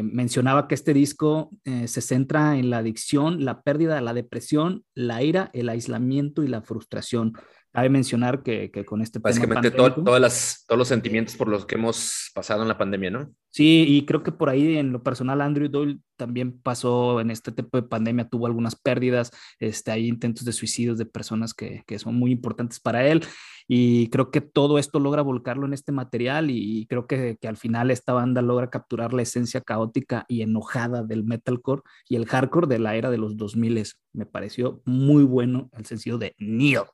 [0.02, 5.50] mencionaba que este disco se centra en la adicción, la pérdida, la depresión, la ira,
[5.52, 7.35] el aislamiento y la frustración.
[7.76, 11.74] Cabe mencionar que, que con este Básicamente todas las, todos los sentimientos por los que
[11.74, 13.30] hemos pasado en la pandemia, ¿no?
[13.50, 17.52] Sí, y creo que por ahí en lo personal Andrew Doyle también pasó en este
[17.52, 21.98] tipo de pandemia, tuvo algunas pérdidas, este, hay intentos de suicidios de personas que, que
[21.98, 23.22] son muy importantes para él
[23.68, 27.58] y creo que todo esto logra volcarlo en este material y creo que, que, al
[27.58, 32.68] final esta banda logra capturar la esencia caótica y enojada del metalcore y el hardcore
[32.68, 33.84] de la era de los 2000.
[34.14, 36.84] Me pareció muy bueno el sencillo de Neil.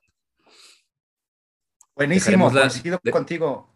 [1.95, 3.73] Buenísimo, coincido contigo.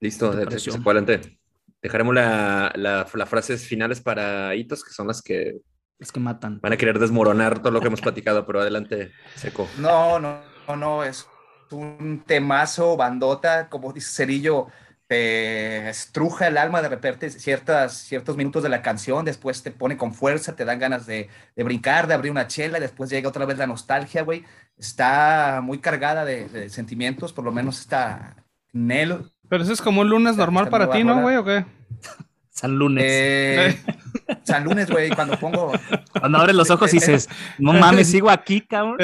[0.00, 1.38] Listo, adelante.
[1.82, 5.58] Dejaremos las la, frases finales para hitos, que son las que...
[5.98, 6.60] Las que matan.
[6.60, 9.68] Van a querer desmoronar todo lo que hemos platicado, pero adelante, Seco.
[9.78, 11.26] No, no, no, no, es
[11.70, 14.68] un temazo, bandota, como dice Cerillo,
[15.08, 19.96] te estruja el alma de repente ciertas, ciertos minutos de la canción, después te pone
[19.96, 23.28] con fuerza, te dan ganas de, de brincar, de abrir una chela, y después llega
[23.28, 24.44] otra vez la nostalgia, güey
[24.78, 28.36] está muy cargada de, sentimientos, por lo menos está
[28.72, 29.30] Nel.
[29.48, 31.36] Pero eso es como un lunes normal para ti, ¿no, güey?
[31.36, 31.64] ¿O qué?
[32.50, 33.04] San Lunes.
[33.06, 33.78] Eh,
[34.44, 35.72] San Lunes, güey, cuando pongo.
[36.18, 38.96] Cuando abres los ojos y dices, no mames, sigo aquí, cabrón.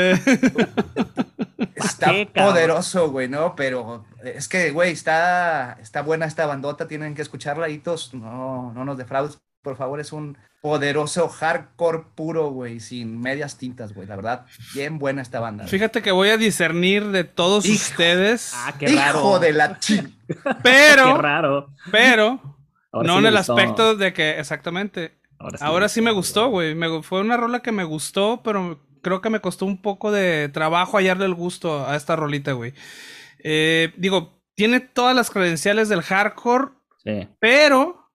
[1.75, 3.55] Está poderoso, güey, ¿no?
[3.57, 8.85] Pero es que, güey, está, está buena esta bandota, tienen que escucharla, hitos, no, no
[8.85, 14.07] nos defraudes, por favor, es un poderoso hardcore puro, güey, sin medias tintas, güey.
[14.07, 15.67] La verdad, bien buena esta banda.
[15.67, 18.53] Fíjate que voy a discernir de todos ustedes.
[18.55, 19.19] Ah, qué raro.
[19.19, 20.15] Hijo de la ching.
[20.63, 21.17] Pero.
[21.17, 21.69] qué raro.
[21.91, 22.41] Pero.
[23.03, 25.19] No en el aspecto de que, exactamente.
[25.61, 26.77] Ahora sí, me gustó, güey.
[27.03, 30.97] fue una rola que me gustó, pero creo que me costó un poco de trabajo
[30.97, 32.73] hallarle el gusto a esta rolita, güey.
[33.43, 36.71] Eh, digo, tiene todas las credenciales del hardcore,
[37.05, 37.29] sí.
[37.39, 38.11] pero,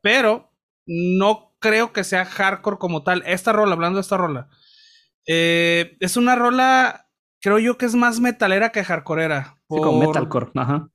[0.00, 0.50] pero
[0.86, 3.22] no creo que sea hardcore como tal.
[3.26, 4.48] Esta rola, hablando de esta rola,
[5.26, 7.08] eh, es una rola,
[7.40, 9.56] creo yo que es más metalera que hardcoreera.
[9.68, 10.88] Sí, con metalcore, ajá.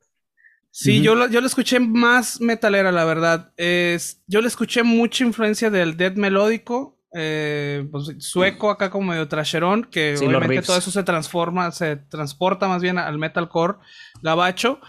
[0.80, 3.52] Sí, yo, lo, yo lo escuché más metalera, la verdad.
[3.58, 9.28] Es, yo le escuché mucha influencia del death melódico, eh, pues, sueco acá como medio
[9.28, 13.80] trasherón, que obviamente todo eso se transforma, se transporta más bien al metalcore
[14.22, 14.80] gabacho.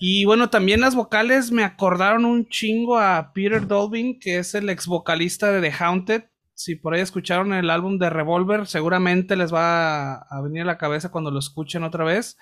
[0.00, 4.68] Y bueno, también las vocales me acordaron un chingo a Peter Dolvin, que es el
[4.68, 6.24] ex vocalista de The Haunted.
[6.54, 10.78] Si por ahí escucharon el álbum de Revolver, seguramente les va a venir a la
[10.78, 12.36] cabeza cuando lo escuchen otra vez.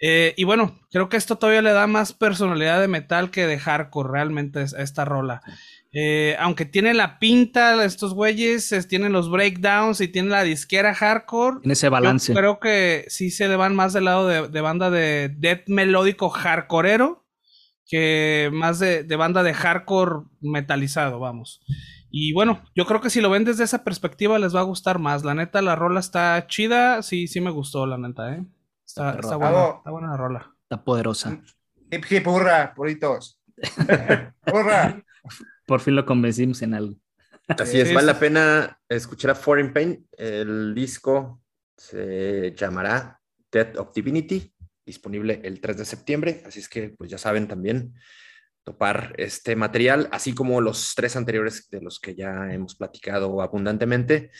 [0.00, 3.58] Eh, y bueno, creo que esto todavía le da más personalidad de metal que de
[3.58, 5.42] hardcore realmente a esta rola.
[5.92, 11.58] Eh, aunque tiene la pinta, estos güeyes tienen los breakdowns y tiene la disquera hardcore.
[11.62, 12.34] En ese balance.
[12.34, 17.24] creo que sí se le van más del lado de, banda de death melódico hardcoreero
[17.86, 21.60] que más de, de, banda de hardcore metalizado, vamos.
[22.10, 24.98] Y bueno, yo creo que si lo ven desde esa perspectiva les va a gustar
[24.98, 25.24] más.
[25.24, 27.02] La neta, la rola está chida.
[27.02, 28.44] Sí, sí me gustó, la neta, ¿eh?
[28.86, 30.54] Está, está, buena, está buena la rola.
[30.62, 31.40] Está poderosa.
[31.90, 33.40] Hip hip hurra, puritos.
[34.52, 35.02] hurra.
[35.66, 36.96] Por fin lo convencimos en algo.
[37.48, 40.06] Así es, vale la pena escuchar a Foreign Pain.
[40.12, 41.42] El disco
[41.76, 43.20] se llamará
[43.52, 46.42] Death of Divinity, disponible el 3 de septiembre.
[46.46, 47.94] Así es que, pues ya saben también
[48.64, 54.30] topar este material, así como los tres anteriores de los que ya hemos platicado abundantemente.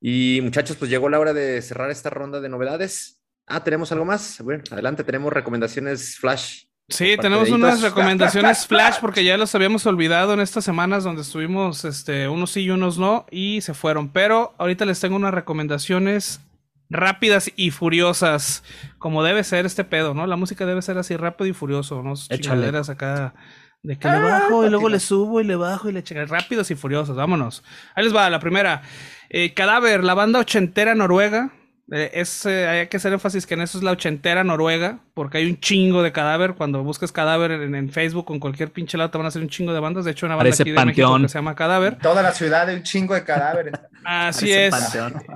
[0.00, 3.21] Y muchachos, pues llegó la hora de cerrar esta ronda de novedades.
[3.54, 4.40] Ah, ¿tenemos algo más?
[4.42, 6.62] Bueno, adelante, tenemos recomendaciones flash.
[6.88, 11.84] Sí, tenemos unas recomendaciones flash porque ya los habíamos olvidado en estas semanas donde estuvimos
[11.84, 14.08] este, unos sí y unos no y se fueron.
[14.08, 16.40] Pero ahorita les tengo unas recomendaciones
[16.88, 18.64] rápidas y furiosas,
[18.96, 20.26] como debe ser este pedo, ¿no?
[20.26, 22.14] La música debe ser así rápido y furioso, ¿no?
[22.14, 23.34] Chingaderas acá
[23.82, 26.24] de que le ah, bajo y luego le subo y le bajo y le checa.
[26.24, 27.62] Rápidos y furiosos, vámonos.
[27.94, 28.80] Ahí les va, la primera.
[29.28, 31.52] Eh, Cadáver, la banda ochentera noruega
[31.90, 35.38] eh, es, eh, hay que hacer énfasis que en eso es la ochentera Noruega, porque
[35.38, 36.54] hay un chingo de cadáver.
[36.54, 39.74] Cuando busques cadáver en, Facebook con cualquier pinche lado te van a hacer un chingo
[39.74, 40.04] de bandas.
[40.04, 41.98] De hecho, una banda aquí de México que se llama Cadáver.
[41.98, 43.74] Toda la ciudad de un chingo de cadáveres.
[44.04, 44.74] Así es.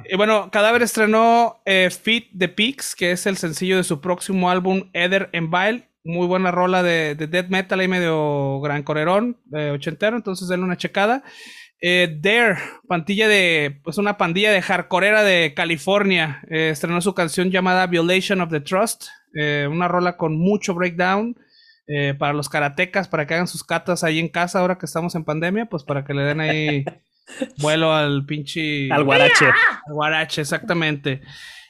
[0.08, 4.50] Y bueno, Cadáver estrenó eh, Feed the Peaks, que es el sencillo de su próximo
[4.50, 5.88] álbum Ether and Vile.
[6.04, 10.16] Muy buena rola de, de death metal ahí medio gran corerón, de ochentero.
[10.16, 11.24] Entonces denle una checada.
[11.80, 12.56] Eh, Dare,
[12.88, 18.40] pantilla de, pues una pandilla de hardcoreera de California, eh, estrenó su canción llamada Violation
[18.40, 21.36] of the Trust, eh, una rola con mucho breakdown
[22.18, 25.22] para los karatecas, para que hagan sus catas ahí en casa ahora que estamos en
[25.22, 26.84] pandemia, pues para que le den ahí
[27.58, 28.90] vuelo al pinche...
[28.90, 29.46] Al guarache.
[29.46, 31.20] Al guarache, exactamente.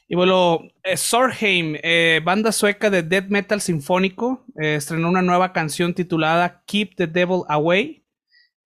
[0.08, 0.62] Y bueno,
[0.94, 1.76] Sorheim,
[2.24, 8.05] banda sueca de death metal sinfónico, estrenó una nueva canción titulada Keep the Devil Away.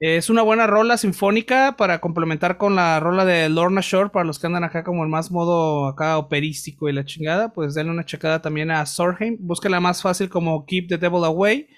[0.01, 4.39] Es una buena rola sinfónica para complementar con la rola de Lorna Shore, para los
[4.39, 8.07] que andan acá como el más modo acá operístico y la chingada, pues denle una
[8.07, 9.37] checada también a Sorheim.
[9.39, 11.69] Búsquela más fácil como Keep the Devil Away.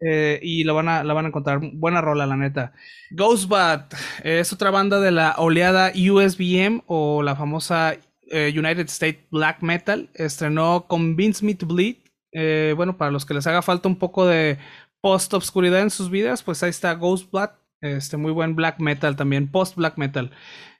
[0.00, 1.60] Eh, y lo van a, la van a encontrar.
[1.74, 2.72] Buena rola, la neta.
[3.10, 3.92] Ghostbat
[4.24, 7.94] es otra banda de la oleada USBM o la famosa
[8.30, 10.08] eh, United States Black Metal.
[10.14, 11.96] Estrenó Convince Me to Bleed.
[12.32, 14.56] Eh, bueno, para los que les haga falta un poco de
[15.02, 19.76] post-obscuridad en sus vidas, pues ahí está Ghostbat este, muy buen black metal también, post
[19.76, 20.30] black metal.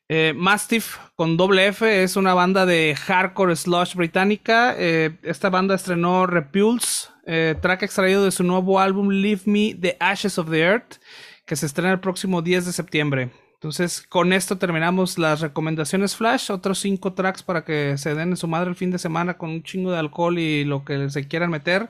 [0.08, 4.74] Eh, Mastiff con doble F es una banda de hardcore slush británica.
[4.78, 9.96] Eh, esta banda estrenó Repulse, eh, track extraído de su nuevo álbum Leave Me the
[9.98, 10.96] Ashes of the Earth,
[11.44, 13.30] que se estrena el próximo 10 de septiembre.
[13.54, 16.52] Entonces, con esto terminamos las recomendaciones Flash.
[16.52, 19.50] Otros cinco tracks para que se den en su madre el fin de semana con
[19.50, 21.88] un chingo de alcohol y lo que se quieran meter.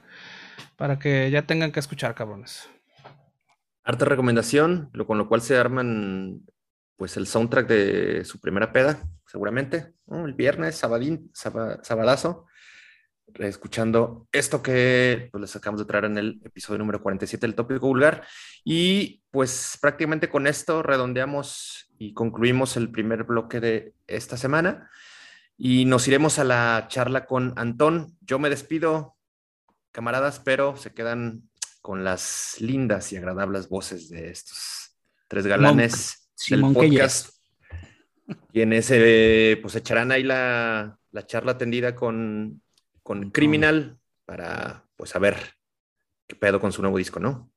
[0.76, 2.68] Para que ya tengan que escuchar, cabrones.
[3.88, 6.40] Harta recomendación, lo, con lo cual se arman
[6.96, 12.46] pues el soundtrack de su primera peda, seguramente, el viernes, sabadín, sabadazo,
[13.38, 17.86] escuchando esto que pues, les acabamos de traer en el episodio número 47 del tópico
[17.86, 18.26] vulgar.
[18.64, 24.90] Y pues prácticamente con esto redondeamos y concluimos el primer bloque de esta semana.
[25.56, 28.16] Y nos iremos a la charla con Antón.
[28.20, 29.16] Yo me despido,
[29.92, 31.48] camaradas, pero se quedan
[31.86, 37.30] con las lindas y agradables voces de estos tres galanes del podcast,
[38.52, 42.60] quienes eh, pues echarán ahí la, charla tendida con,
[43.04, 45.36] con Criminal para pues saber
[46.26, 47.52] qué pedo con su nuevo disco, ¿no?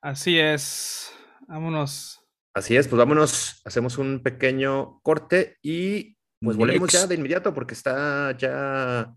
[0.00, 1.12] Así es,
[1.46, 2.22] vámonos.
[2.54, 7.74] Así es, pues vámonos, hacemos un pequeño corte y pues volvemos ya de inmediato porque
[7.74, 9.14] está ya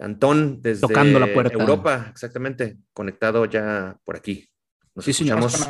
[0.00, 1.54] Antón desde Tocando la puerta.
[1.54, 4.48] Europa, exactamente, conectado ya por aquí.
[4.94, 5.66] Nos escuchamos.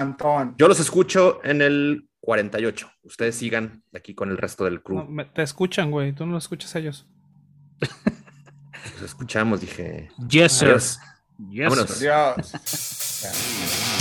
[0.56, 2.90] Yo los escucho en el 48.
[3.02, 5.06] Ustedes sigan aquí con el resto del crew.
[5.34, 6.12] te escuchan, güey.
[6.14, 7.06] Tú no los escuchas a ellos.
[9.00, 10.10] Los escuchamos, dije.
[10.28, 10.76] Yes, sir.
[11.50, 12.00] Yes, Vámonos.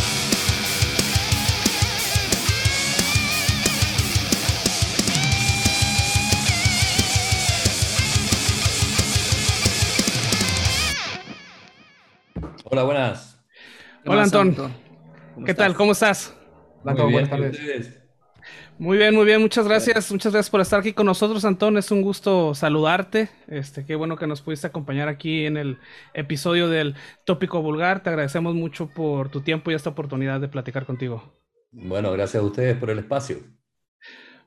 [12.74, 13.40] Hola, buenas.
[14.04, 14.56] Hola, Antón.
[15.46, 15.76] ¿Qué tal?
[15.76, 16.36] ¿Cómo estás?
[16.84, 17.56] Muy bien, buenas
[18.80, 21.78] Muy bien, muy bien, muchas gracias, muchas gracias por estar aquí con nosotros, Antón.
[21.78, 23.30] Es un gusto saludarte.
[23.46, 25.78] Este, qué bueno que nos pudiste acompañar aquí en el
[26.16, 26.96] episodio del
[27.26, 28.02] Tópico Vulgar.
[28.02, 31.32] Te agradecemos mucho por tu tiempo y esta oportunidad de platicar contigo.
[31.72, 33.38] Bueno, gracias a ustedes por el espacio.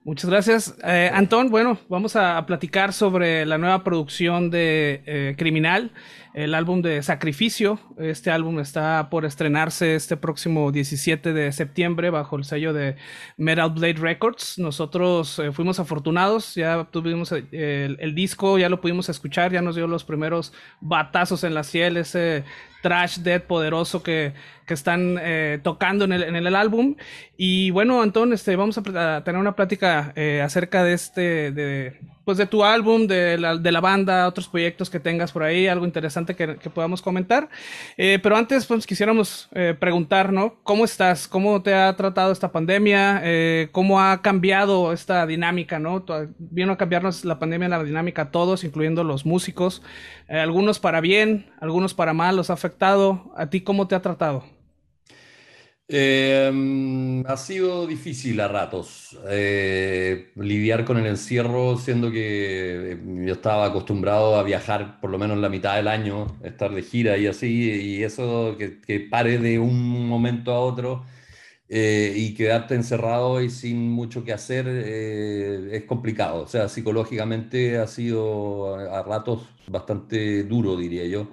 [0.06, 0.78] Muchas gracias.
[0.84, 5.90] Eh, Antón, bueno, vamos a, platicar sobre la nueva producción de eh, Criminal,
[6.36, 7.80] el álbum de Sacrificio.
[7.96, 12.96] Este álbum está por estrenarse este próximo 17 de septiembre bajo el sello de
[13.38, 14.58] Metal Blade Records.
[14.58, 19.86] Nosotros eh, fuimos afortunados, ya tuvimos el, disco, ya lo pudimos escuchar, ya nos dio
[19.86, 22.44] los primeros batazos en la ciel, ese
[22.82, 24.34] trash dead poderoso que,
[24.66, 26.96] que están eh, tocando en el, en el, álbum.
[27.38, 32.36] Y bueno, Antón, este, vamos a, tener una plática eh, acerca de este, de, pues
[32.36, 35.86] de tu álbum, de la, de la, banda, otros proyectos que tengas por ahí, algo
[35.86, 37.48] interesante que, que podamos comentar.
[37.96, 39.48] Eh, pero antes, pues quisiéramos
[39.78, 40.56] preguntar, ¿no?
[40.64, 41.28] ¿Cómo estás?
[41.28, 43.22] ¿Cómo te ha tratado esta pandemia?
[43.72, 46.04] ¿Cómo ha cambiado esta dinámica, ¿no?
[46.38, 49.82] Vino a cambiarnos la pandemia, la dinámica a todos, incluyendo los músicos.
[50.28, 53.32] algunos para bien, algunos para mal, los ha afectado.
[53.36, 54.55] ¿A ti cómo te ha tratado?
[55.88, 63.32] Em, ha sido difícil a ratos eh, lidiar con el encierro, siendo que eh, yo
[63.34, 67.28] estaba acostumbrado a viajar por lo menos la mitad del año, estar de gira y
[67.28, 71.04] así, y eso que, que pare de un momento a otro
[71.68, 76.42] eh, y quedarte encerrado y sin mucho que hacer es complicado.
[76.44, 81.28] O sea, psicológicamente ha sido a ratos bastante duro, diría yo.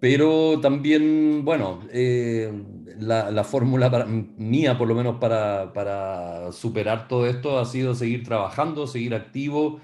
[0.00, 2.52] Pero también, bueno, eh,
[3.00, 9.14] la, fórmula mía, por lo menos para, superar todo esto, ha sido seguir trabajando, seguir
[9.14, 9.80] activo.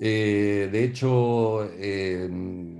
[0.00, 2.30] Eh, de hecho, eh,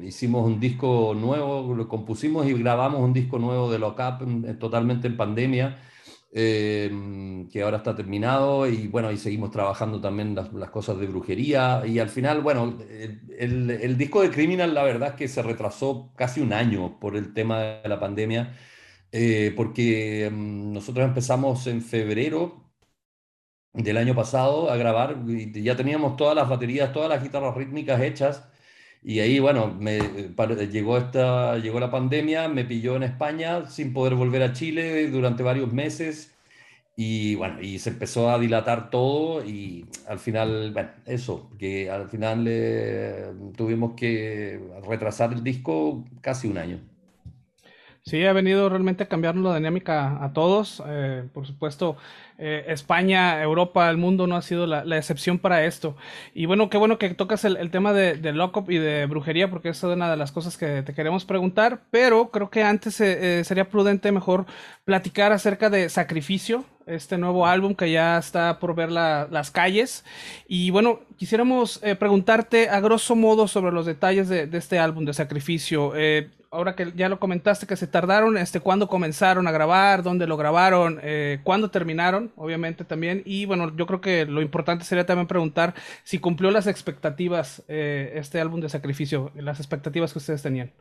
[0.03, 5.16] hicimos un disco nuevo, lo compusimos y grabamos un disco nuevo de Lockup totalmente en
[5.16, 5.78] pandemia.
[6.31, 11.83] Em, que ahora está terminado y bueno, y seguimos trabajando también las, cosas de brujería.
[11.87, 12.76] Y al final, bueno,
[13.39, 17.16] el, el, disco de Criminal la verdad es que se retrasó casi un año por
[17.16, 18.55] el tema de la pandemia,
[19.12, 22.70] eh, porque em, nosotros empezamos en febrero
[23.72, 28.01] del año pasado a grabar y ya teníamos todas las baterías, todas las guitarras rítmicas
[28.03, 28.49] hechas
[29.03, 29.99] y ahí, bueno, me,
[30.70, 35.42] llegó, esta, llegó la pandemia, me pilló en España sin poder volver a Chile durante
[35.42, 36.34] varios meses.
[36.96, 42.09] Y bueno, y se empezó a dilatar todo y al final, bueno, eso, que al
[42.09, 46.80] final eh, tuvimos que retrasar el disco casi un año.
[48.09, 50.82] Sí, ha venido realmente a cambiarnos la dinámica a todos.
[50.86, 51.99] Eh, por supuesto,
[52.41, 55.97] eh, España, Europa, el mundo no ha sido la, excepción para esto.
[56.34, 59.70] Y bueno, qué bueno que tocas el, tema de, de lockup y de brujería, porque
[59.70, 61.80] es una de las cosas que te queremos preguntar.
[61.91, 64.47] Pero creo que antes eh, sería prudente mejor
[64.84, 70.05] platicar acerca de Sacrificio, este nuevo álbum que ya está por ver las calles.
[70.47, 75.12] Y bueno, quisiéramos preguntarte a grosso modo sobre los detalles de, de este álbum de
[75.12, 75.93] Sacrificio
[76.51, 80.03] ahora que ya lo comentaste que se tardaron, este, ¿cuándo comenzaron a grabar?
[80.03, 80.99] ¿Dónde lo grabaron?
[81.03, 82.32] Eh, ¿Cuándo terminaron?
[82.36, 83.22] Obviamente también.
[83.24, 85.74] Y bueno, yo creo que lo importante sería también preguntar
[86.05, 90.72] si cumplió las expectativas eh, este álbum de sacrificio, las expectativas que ustedes tenían.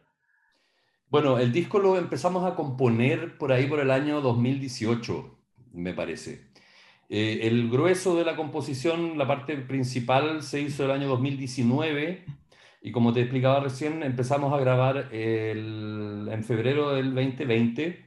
[1.09, 5.39] Bueno, el disco lo empezamos a componer por ahí por el año 2018,
[5.73, 6.47] me parece.
[7.09, 12.25] Eh, el grueso de la composición, la parte principal, se hizo el año 2019
[12.87, 18.05] y como te explicaba recién, empezamos a grabar en febrero del 2020,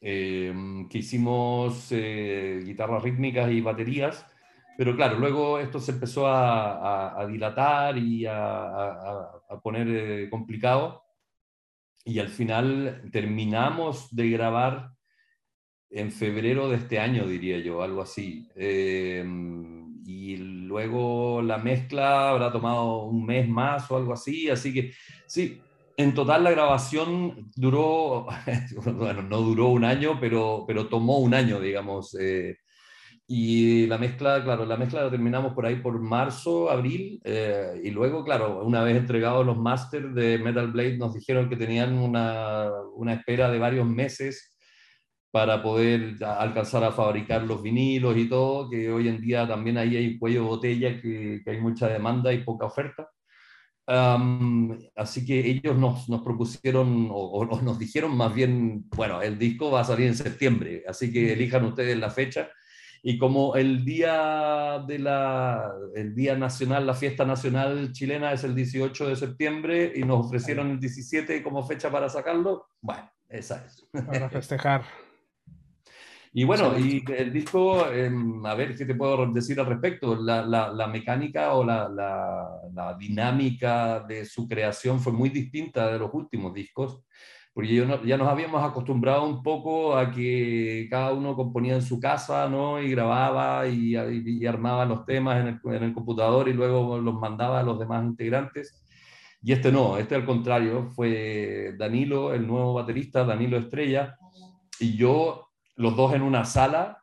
[0.00, 4.24] em, que hicimos eh, guitarras rítmicas y baterías,
[4.78, 11.02] pero claro, luego esto se empezó a, dilatar y a, poner eh, complicado,
[12.04, 14.92] y al final terminamos de grabar
[15.90, 18.48] en febrero de este año, diría yo, algo así.
[20.06, 24.92] Y luego la mezcla habrá tomado un mes más o algo así, así que
[25.26, 25.60] sí,
[25.96, 28.26] en total la grabación duró,
[28.84, 32.16] bueno, no duró un año, pero, pero tomó un año, digamos.
[32.20, 32.56] Eh,
[33.26, 37.90] y la mezcla, claro, la mezcla la terminamos por ahí por marzo, abril, eh, y
[37.90, 42.70] luego, claro, una vez entregados los máster de Metal Blade, nos dijeron que tenían una,
[42.94, 44.53] una espera de varios meses
[45.34, 49.96] para poder alcanzar a fabricar los vinilos y todo, que hoy en día también ahí
[49.96, 53.10] hay cuello de botella, que, hay mucha demanda y poca oferta.
[54.94, 59.80] así que ellos nos, nos propusieron o, nos dijeron más bien, bueno, el disco va
[59.80, 62.48] a salir en septiembre, así que elijan ustedes la fecha.
[63.02, 68.54] Y como el día, de la, el día nacional, la fiesta nacional chilena es el
[68.54, 73.84] 18 de septiembre y nos ofrecieron el 17 como fecha para sacarlo, bueno, esa es.
[74.06, 74.84] Para festejar.
[76.36, 80.16] Y bueno, y el disco, em, a ver qué te puedo decir al respecto.
[80.16, 86.12] La, la, mecánica o la, la, dinámica de su creación fue muy distinta de los
[86.12, 87.04] últimos discos,
[87.52, 87.72] porque
[88.04, 92.82] ya nos habíamos acostumbrado un poco a que cada uno componía en su casa, ¿no?
[92.82, 97.14] Y grababa y, y, armaba los temas en el, en el computador y luego los
[97.14, 98.84] mandaba a los demás integrantes.
[99.40, 104.16] Y este no, este al contrario, fue Danilo, el nuevo baterista, Danilo Estrella,
[104.80, 107.02] y yo los dos en una sala.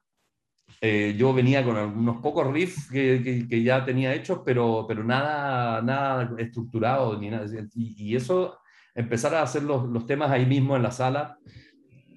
[0.79, 5.81] Eh, yo venía con unos pocos riffs que, que, ya tenía hechos, pero, pero nada,
[5.81, 7.19] nada estructurado.
[7.19, 7.45] Ni nada.
[7.75, 8.57] Y, eso,
[8.95, 11.37] empezar a hacer los, los, temas ahí mismo en la sala,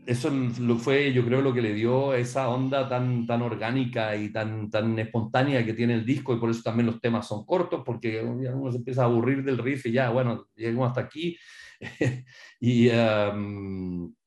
[0.07, 0.31] eso
[0.61, 4.71] lo fue, yo creo, lo que le dio esa onda tan, tan orgánica y tan,
[4.71, 8.21] tan espontánea que tiene el disco, y por eso también los temas son cortos, porque
[8.23, 11.37] uno se empieza a aburrir del riff y ya, bueno, llegamos hasta aquí.
[12.61, 12.89] y,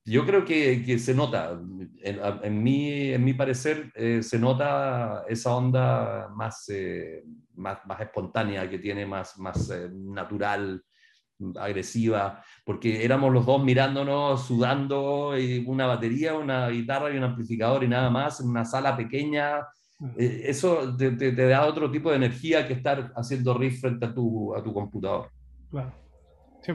[0.07, 1.59] yo creo que, que se nota,
[2.01, 7.23] en, en, mi, en mi parecer, eh, se nota esa onda más, eh,
[7.55, 10.81] más, más, espontánea que tiene, más, más eh, natural,
[11.59, 17.83] agresiva, porque éramos los dos mirándonos, sudando, y una batería, una guitarra y un amplificador
[17.83, 19.59] y nada más, en una sala pequeña.
[19.99, 20.11] Mm.
[20.15, 24.13] eso te, te, te, da otro tipo de energía que estar haciendo riff frente a
[24.13, 25.29] tu, a tu computador.
[25.69, 26.06] Claro.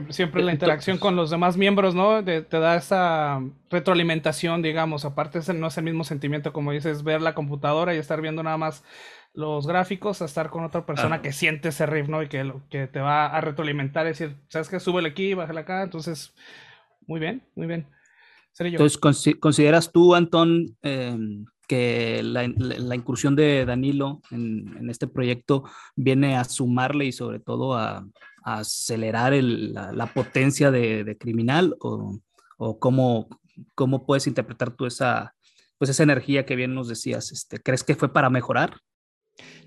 [0.09, 2.23] Siempre, la interacción con los demás miembros, ¿no?
[2.23, 5.05] te da esa retroalimentación, digamos.
[5.05, 8.57] Aparte, no es el mismo sentimiento, como dices, ver la computadora y estar viendo nada
[8.57, 8.83] más
[9.33, 12.23] los gráficos, a estar con otra persona que siente ese riff, ¿no?
[12.23, 14.79] Y que, que te va a retroalimentar, es decir, ¿sabes qué?
[14.79, 15.83] Súbele aquí, bájale acá.
[15.83, 16.33] Entonces,
[17.05, 17.87] muy bien, muy bien.
[18.57, 18.97] Entonces,
[19.39, 22.43] ¿consideras tú, Antón, em, que la,
[22.95, 25.63] incursión de Danilo en, en, este proyecto
[25.95, 28.05] viene a sumarle y sobre todo a,
[28.43, 32.19] acelerar la, potencia de, criminal o,
[32.57, 33.27] o cómo,
[33.75, 35.33] cómo, puedes interpretar tú esa,
[35.77, 37.31] pues esa energía que bien nos decías?
[37.31, 38.77] Este, ¿Crees que fue para mejorar?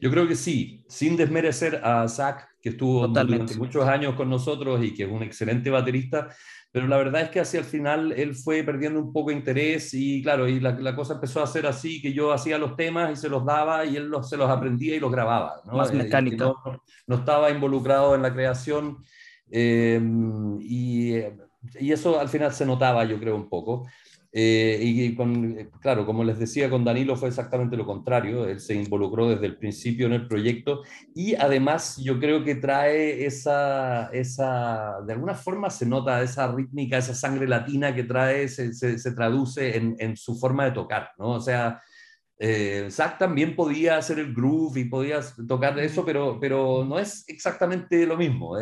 [0.01, 4.85] Yo creo que sí, sin desmerecer a Zach, que estuvo durante muchos años con nosotros
[4.85, 6.29] y que es un excelente baterista,
[6.71, 9.95] pero la verdad es que hacia el final él fue perdiendo un poco de interés
[9.95, 13.17] y claro, y la, cosa empezó a ser así, que yo hacía los temas y
[13.17, 15.63] se los daba y él se los aprendía y los grababa.
[15.65, 15.75] ¿no?
[15.79, 16.53] Más eh, mecánica.
[17.07, 18.99] No, estaba involucrado en la creación
[19.51, 20.01] eh,
[20.61, 21.15] y,
[21.81, 23.87] y, eso al final se notaba, yo creo, un poco.
[24.39, 28.47] Eh, y con, claro, como les decía, con Danilo fue exactamente lo contrario.
[28.47, 30.83] Él se involucró desde el principio en el proyecto
[31.15, 36.99] y además yo creo que trae esa, esa de alguna forma se nota esa rítmica,
[36.99, 41.31] esa sangre latina que trae, se, se, traduce en, en, su forma de tocar, ¿no?
[41.31, 41.81] O sea,
[42.39, 47.25] eh, Zach también podía hacer el groove y podía tocar eso, pero, pero no es
[47.29, 48.57] exactamente lo mismo.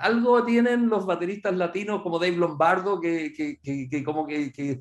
[0.00, 4.78] Algo tienen los bateristas latinos como Dave Lombardo que, que, que, como que, que,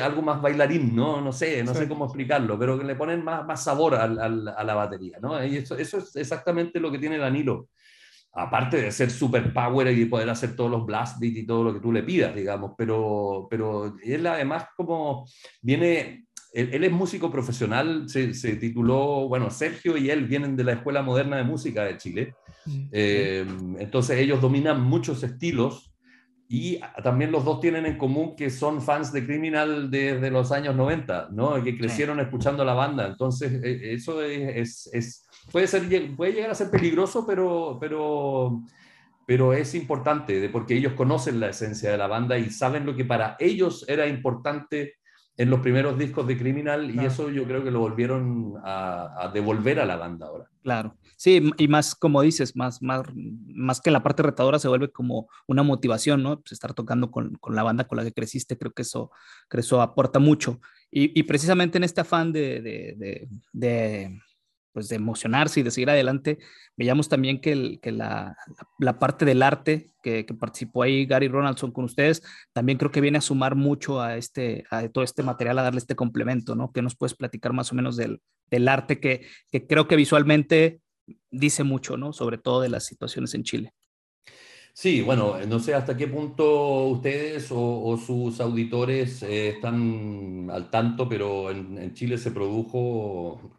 [0.00, 1.20] algo más bailarín, ¿no?
[1.20, 4.74] No sé, no sé cómo explicarlo, pero que le ponen más, más sabor a la
[4.74, 5.44] batería, ¿no?
[5.44, 7.68] Y eso, eso es exactamente lo que tiene Danilo.
[8.34, 11.74] Aparte de ser super power y poder hacer todos los blast beats y todo lo
[11.74, 15.26] que tú le pidas, digamos, pero, pero él además como
[15.60, 21.02] viene él, es músico profesional, se, tituló, bueno, Sergio y él vienen de la Escuela
[21.02, 22.34] Moderna de Música de Chile.
[22.66, 23.46] Mm, eh,
[23.78, 25.94] entonces ellos dominan muchos estilos
[26.48, 30.76] y también los dos tienen en común que son fans de Criminal desde los años
[30.76, 31.62] 90, ¿no?
[31.64, 33.06] Que crecieron escuchando la banda.
[33.06, 37.78] Entonces e, eso es, es, puede, ser, puede llegar a ser peligroso, pero...
[37.80, 38.62] pero
[39.24, 43.04] pero es importante porque ellos conocen la esencia de la banda y saben lo que
[43.04, 44.94] para ellos era importante
[45.36, 49.80] en los primeros discos de Criminal y eso yo creo que lo volvieron a, devolver
[49.80, 50.48] a la banda ahora.
[50.62, 54.92] Claro, sí, y más como dices, más, más, más que la parte retadora se vuelve
[54.92, 56.40] como una motivación, ¿no?
[56.40, 59.10] Pues estar tocando con, con, la banda con la que creciste, creo que eso,
[59.50, 60.60] que eso aporta mucho.
[60.90, 64.20] Y, y precisamente en este afán de, de, de
[64.72, 66.38] pues de emocionarse y de seguir adelante.
[66.76, 68.36] Veíamos también que, la,
[68.98, 73.22] parte del arte que, participó ahí Gary Ronaldson con ustedes, también creo que viene a
[73.22, 76.72] sumar mucho a, este, a todo este material, a darle este complemento, ¿no?
[76.72, 78.20] Que nos puedes platicar más o menos del,
[78.68, 80.80] arte que, que creo que visualmente
[81.30, 82.12] dice mucho, ¿no?
[82.12, 83.72] Sobre todo de las situaciones en Chile.
[84.74, 91.08] Sí, bueno, no sé hasta qué punto ustedes o, sus auditores eh, están al tanto,
[91.08, 93.52] pero en, Chile se produjo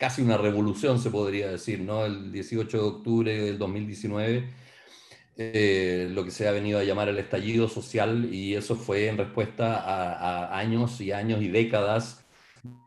[0.00, 2.06] casi una revolución, se podría decir, ¿no?
[2.06, 4.48] El 18 de octubre del 2019,
[5.36, 9.18] eh, lo que se ha venido a llamar el estallido social, y eso fue en
[9.18, 12.24] respuesta a años y años y décadas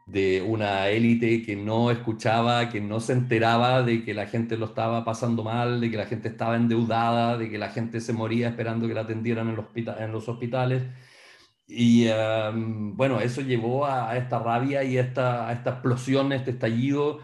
[0.06, 4.66] de una élite que no escuchaba, que no se enteraba de que la gente lo
[4.66, 8.50] estaba pasando mal, de que la gente estaba endeudada, de que la gente se moría
[8.50, 10.84] esperando que la atendieran en los, en los hospitales.
[11.68, 12.08] Y
[12.96, 17.20] bueno, eso llevó a, esta rabia y a esta, a esta explosión, este estallido.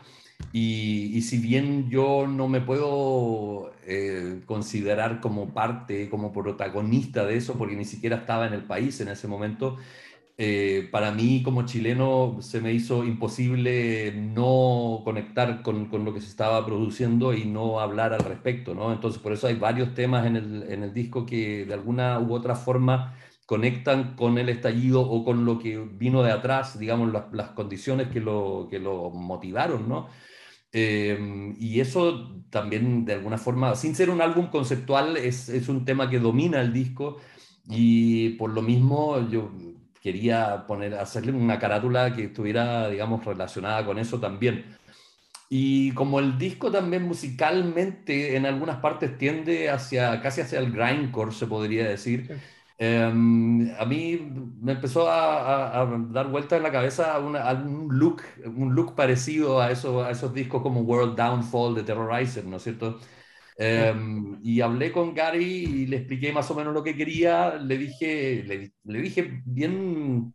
[0.54, 7.38] Y, y, si bien yo no me puedo eh, considerar como parte, como protagonista de
[7.38, 9.78] eso, porque ni siquiera estaba en el país en ese momento,
[10.38, 16.22] eh, para mí como chileno se me hizo imposible no conectar con, con, lo que
[16.22, 18.94] se estaba produciendo y no hablar al respecto, ¿no?
[18.94, 22.34] Entonces por eso hay varios temas en el, en el disco que de alguna u
[22.34, 23.16] otra forma
[23.50, 28.10] conectan con el estallido o con lo que vino de atrás, digamos, las, las condiciones
[28.10, 30.08] que lo, que lo motivaron, ¿no?
[30.72, 35.84] Eh, y eso también de alguna forma, sin ser un álbum conceptual, es, es un
[35.84, 37.18] tema que domina el disco
[37.68, 39.52] y por lo mismo yo
[40.00, 44.78] quería poner, hacerle una carátula que estuviera, digamos, relacionada con eso también.
[45.50, 51.32] Y como el disco también musicalmente en algunas partes tiende hacia, casi hacia el grindcore,
[51.32, 52.40] se podría decir,
[52.80, 58.96] em, a mí me empezó a, dar vuelta en la cabeza un look, un look
[58.96, 63.00] parecido a, eso, a esos discos como World Downfall de Terrorizer, ¿no es cierto?
[63.62, 67.56] Em, y hablé con Gary y le expliqué más o menos lo que quería.
[67.56, 70.34] Le dije, le, dije bien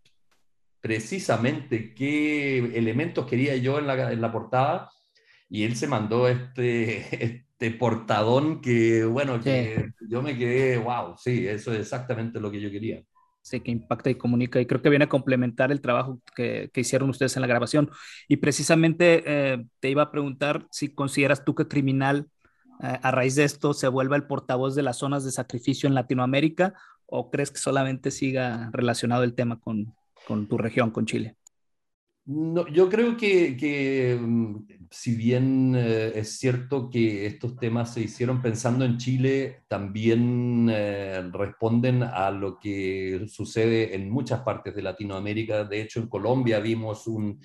[0.81, 4.91] precisamente qué elementos quería yo en la, en la, portada.
[5.49, 11.47] Y él se mandó este, este portadón que, bueno, que yo me quedé, wow, sí,
[11.47, 13.03] eso es exactamente lo que yo quería.
[13.43, 16.81] Sí, que impacta y comunica y creo que viene a complementar el trabajo que, que
[16.81, 17.91] hicieron ustedes en la grabación.
[18.27, 22.29] Y precisamente eh, te iba a preguntar si consideras tú que Criminal
[22.81, 26.75] a raíz de esto se vuelva el portavoz de las zonas de sacrificio en Latinoamérica
[27.07, 29.95] o crees que solamente siga relacionado el tema con,
[30.27, 31.37] con tu región, con Chile?
[32.27, 38.01] No, yo creo que, que mm, si bien eh, es cierto que estos temas se
[38.01, 44.83] hicieron pensando en Chile, también eh, responden a lo que sucede en muchas partes de
[44.83, 45.65] Latinoamérica.
[45.65, 47.41] De hecho, en Colombia vimos un,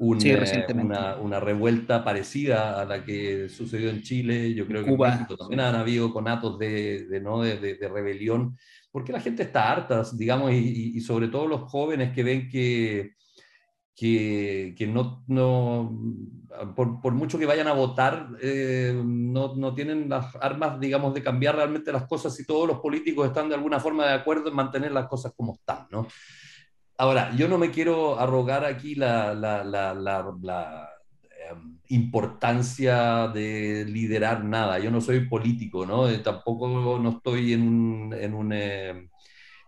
[0.00, 4.54] eh, una, una, revuelta parecida a la que sucedió en Chile.
[4.54, 7.42] Yo creo que en México también han habido conatos de, de ¿no?
[7.42, 8.56] De, de, rebelión,
[8.90, 13.12] porque la gente está harta, digamos, y, y, sobre todo los jóvenes que ven que,
[14.02, 15.96] que, que no, no
[16.74, 21.22] por, por, mucho que vayan a votar, eh, no, no, tienen las armas, digamos, de
[21.22, 24.56] cambiar realmente las cosas si todos los políticos están de alguna forma de acuerdo en
[24.56, 26.08] mantener las cosas como están, ¿no?
[26.98, 29.30] Ahora, yo no me quiero arrogar aquí la,
[31.52, 34.80] em, importancia de liderar nada.
[34.80, 36.08] Yo no soy político, ¿no?
[36.08, 39.08] Eh, tampoco no estoy en un, en un, em,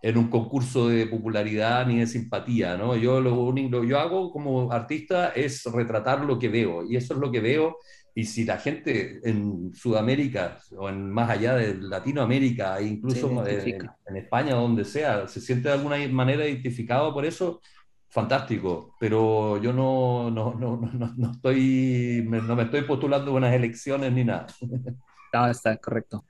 [0.05, 2.95] en un concurso de popularidad ni de simpatía, ¿no?
[2.95, 7.19] Yo lo único yo hago como artista es retratar lo que veo y eso es
[7.19, 7.77] lo que veo
[8.13, 14.15] y si la gente en Sudamérica o en más allá de Latinoamérica, e incluso en,
[14.15, 17.59] España, donde sea, se siente de alguna manera identificado por eso,
[18.07, 18.95] fantástico.
[18.99, 24.23] Pero yo no, no, no, no, no estoy, no me estoy postulando unas elecciones ni
[24.23, 24.45] nada.
[25.33, 26.23] No, está correcto.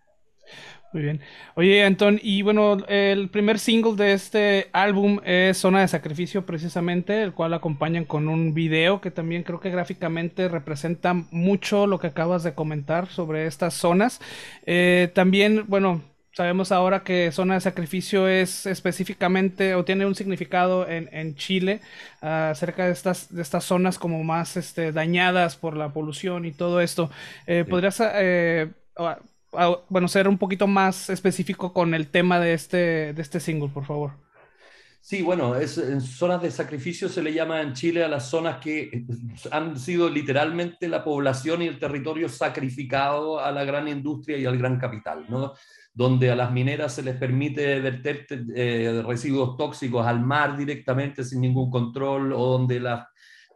[0.95, 1.19] Muy bien.
[1.55, 7.21] Oye, Anton, y bueno, el primer single de este álbum es Zona de Sacrificio, precisamente,
[7.21, 12.07] el cual acompañan con un video que también creo que gráficamente representa mucho lo que
[12.07, 14.21] acabas de comentar sobre estas zonas.
[14.65, 20.87] Eh, también, bueno, sabemos ahora que Zona de Sacrificio es específicamente o tiene un significado
[20.87, 21.81] en, Chile
[22.21, 26.79] acerca de estas, de estas zonas como más este, dañadas por la polución y todo
[26.79, 27.11] esto.
[27.47, 28.01] Eh, ¿Podrías...
[28.01, 28.69] Eh,
[29.89, 33.85] bueno, ser un poquito más específico con el tema de este, de este single, por
[33.85, 34.11] favor.
[35.01, 38.57] Sí, bueno, es, en zonas de sacrificio se le llama en Chile a las zonas
[38.57, 39.05] que
[39.51, 44.57] han sido literalmente la población y el territorio sacrificado a la gran industria y al
[44.57, 45.53] gran capital, ¿no?
[45.95, 51.39] donde a las mineras se les permite verter eh, residuos tóxicos al mar directamente sin
[51.39, 53.07] ningún control, o donde las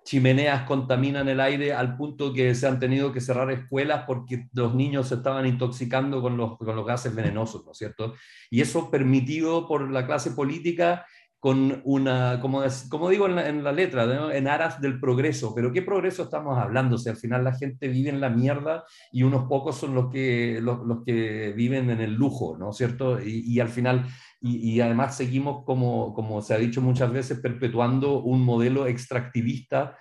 [0.03, 4.73] chimeneas contaminan el aire al punto que se han tenido que cerrar escuelas porque los
[4.73, 8.15] niños se estaban intoxicando con los, con los gases venenosos, ¿no es cierto?
[8.49, 11.05] Y eso permitido por la clase política
[11.39, 15.53] con una, como, como digo en la, letra, en aras del progreso.
[15.55, 16.97] Pero ¿qué progreso estamos hablando?
[16.97, 20.59] Si al final la gente vive en la mierda y unos pocos son los que,
[20.61, 23.19] los, que viven en el lujo, ¿no es cierto?
[23.21, 24.05] Y, al final,
[24.41, 29.95] y, además seguimos, como, como se ha dicho muchas veces, perpetuando un modelo extractivista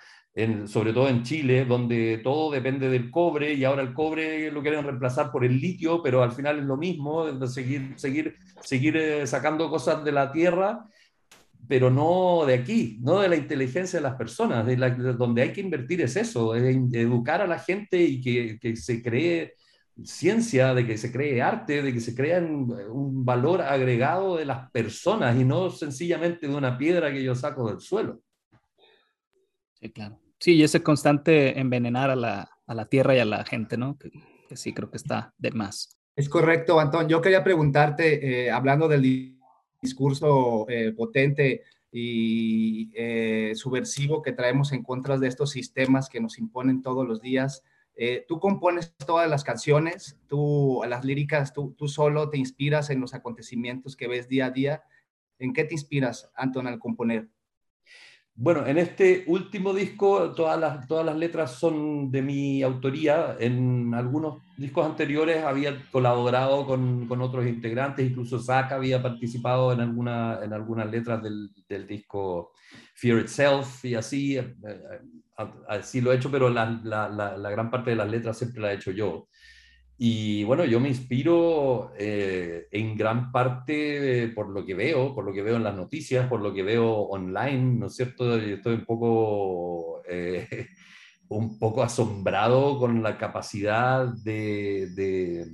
[0.66, 4.84] sobre todo en Chile, donde todo depende del cobre y ahora el cobre lo quieren
[4.84, 9.68] reemplazar por el litio, pero al final es lo mismo, seguir, seguir, seguir eh, sacando
[9.68, 10.86] cosas de la tierra
[11.68, 15.60] pero no de aquí, no de la inteligencia de las personas, de, donde hay que
[15.60, 19.54] invertir es eso, es educar a la gente y que, que, se cree
[20.02, 24.70] ciencia, de que se cree arte, de que se crea un, valor agregado de las
[24.70, 28.22] personas y no sencillamente de una piedra que yo saco del suelo.
[29.74, 30.18] Sí, claro.
[30.40, 33.98] Sí, y ese constante envenenar a la, a la tierra y a la gente, ¿no?
[33.98, 34.10] Que,
[34.56, 35.98] sí creo que está de más.
[36.16, 37.08] Es correcto, Antón.
[37.08, 39.37] Yo quería preguntarte, eh, hablando del
[39.80, 46.38] discurso eh, potente y eh, subversivo que traemos en contra de estos sistemas que nos
[46.38, 47.62] imponen todos los días.
[47.94, 53.00] Eh, tú compones todas las canciones, tú las líricas, tú, tú solo te inspiras en
[53.00, 54.82] los acontecimientos que ves día a día.
[55.38, 57.28] ¿En qué te inspiras, Anton, al componer?
[58.40, 63.36] Bueno, en este último disco todas las, todas las letras son de mi autoría.
[63.40, 69.80] En algunos discos anteriores había colaborado con, con otros integrantes, incluso Zach había participado en,
[69.80, 72.52] alguna, en algunas letras del, del disco
[72.94, 77.72] Fear Itself y así, eh, eh, así lo he hecho, pero la, la, la, gran
[77.72, 79.26] parte de las letras siempre la he hecho yo.
[80.00, 85.32] Y bueno, yo me inspiro eh, en gran parte por lo que veo, por lo
[85.32, 88.38] que veo en las noticias, por lo que veo online, ¿no es cierto?
[88.38, 90.68] estoy un poco, eh,
[91.30, 95.46] un poco asombrado con la capacidad de, de,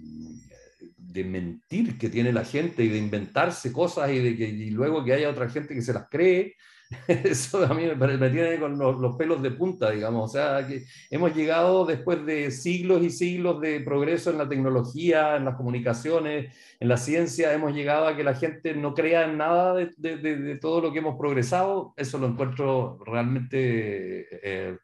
[0.98, 5.02] de, mentir que tiene la gente y de inventarse cosas y, de que, y luego
[5.02, 6.54] que haya otra gente que se las cree
[7.08, 10.30] Eso a mí me, tiene con los, pelos de punta, digamos.
[10.30, 15.36] O sea, que hemos llegado después de siglos y siglos de progreso en la tecnología,
[15.36, 19.38] en las comunicaciones, en la ciencia, hemos llegado a que la gente no crea en
[19.38, 21.94] nada de, de, todo lo que hemos progresado.
[21.96, 24.78] Eso lo encuentro realmente, eh,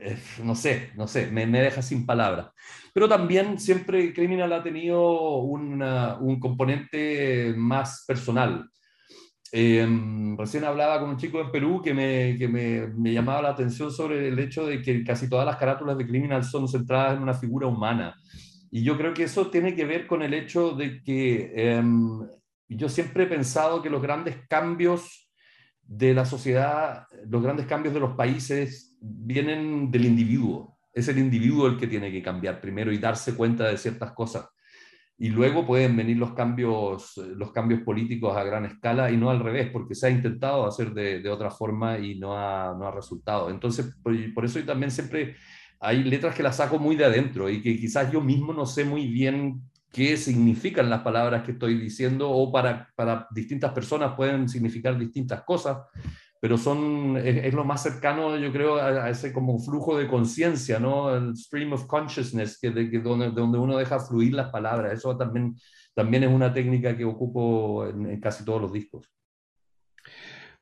[0.00, 2.50] eh, no sé, no sé, me, me, deja sin palabras.
[2.92, 8.70] Pero también siempre Criminal ha tenido un componente más personal.
[9.56, 13.50] Em, recién hablaba con un chico en Perú que, me, que me, me, llamaba la
[13.50, 17.22] atención sobre el hecho de que casi todas las carátulas de Criminal son centradas en
[17.22, 18.16] una figura humana.
[18.72, 22.26] Y yo creo que eso tiene que ver con el hecho de que em,
[22.66, 25.30] yo siempre he pensado que los grandes cambios
[25.84, 30.80] de la sociedad, los grandes cambios de los países vienen del individuo.
[30.92, 34.48] Es el individuo el que tiene que cambiar primero y darse cuenta de ciertas cosas
[35.16, 39.40] y luego pueden venir los cambios, los cambios políticos a gran escala y no al
[39.40, 43.48] revés, porque se ha intentado hacer de, otra forma y no ha, no ha resultado.
[43.50, 45.36] Entonces, por, por, eso también siempre
[45.78, 48.84] hay letras que las saco muy de adentro y que quizás yo mismo no sé
[48.84, 49.62] muy bien
[49.92, 55.42] qué significan las palabras que estoy diciendo o para, para distintas personas pueden significar distintas
[55.44, 55.78] cosas
[56.44, 61.16] pero son, es, lo más cercano, yo creo, a, ese como flujo de conciencia, ¿no?
[61.16, 64.92] El stream of consciousness, que, de, que donde, donde, uno deja fluir las palabras.
[64.92, 65.56] Eso también,
[65.94, 69.10] también es una técnica que ocupo en, casi todos los discos.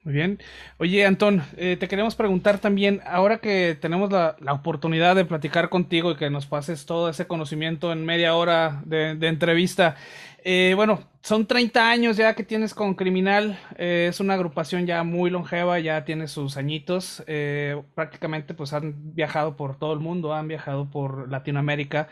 [0.05, 0.39] Muy bien.
[0.79, 5.69] Oye, Antón, eh, te queremos preguntar también, ahora que tenemos la, la, oportunidad de platicar
[5.69, 9.97] contigo y que nos pases todo ese conocimiento en media hora de, de entrevista,
[10.45, 13.59] eh, bueno, son 30 años ya que tienes con Criminal.
[13.77, 17.23] Eh, es una agrupación ya muy longeva, ya tiene sus añitos.
[17.27, 22.09] Eh, prácticamente pues han viajado por todo el mundo, han viajado por Latinoamérica.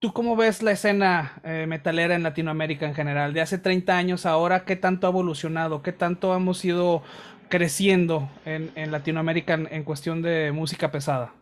[0.00, 3.34] ¿Tú cómo ves la escena metalera en Latinoamérica en general?
[3.34, 5.82] De hace 30 años ahora, ¿qué tanto ha evolucionado?
[5.82, 7.02] ¿Qué tanto hemos ido
[7.48, 11.34] creciendo en, Latinoamérica en, cuestión de música pesada?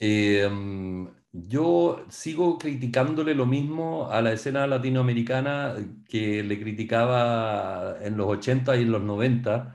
[0.00, 5.74] Mm, yo sigo criticándole lo mismo a la escena latinoamericana
[6.08, 9.72] que le criticaba en los 80 y en los 90,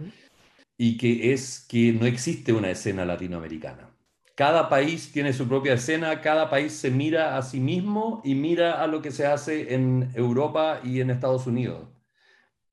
[0.78, 3.89] y que es que no existe una escena latinoamericana.
[4.36, 8.84] Cada país tiene su propia escena, cada país se mira a sí mismo y mira
[8.84, 11.89] a lo que se hace en Europa y en Estados Unidos,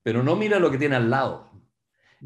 [0.02, 1.53] pero no mira lo que tiene al lado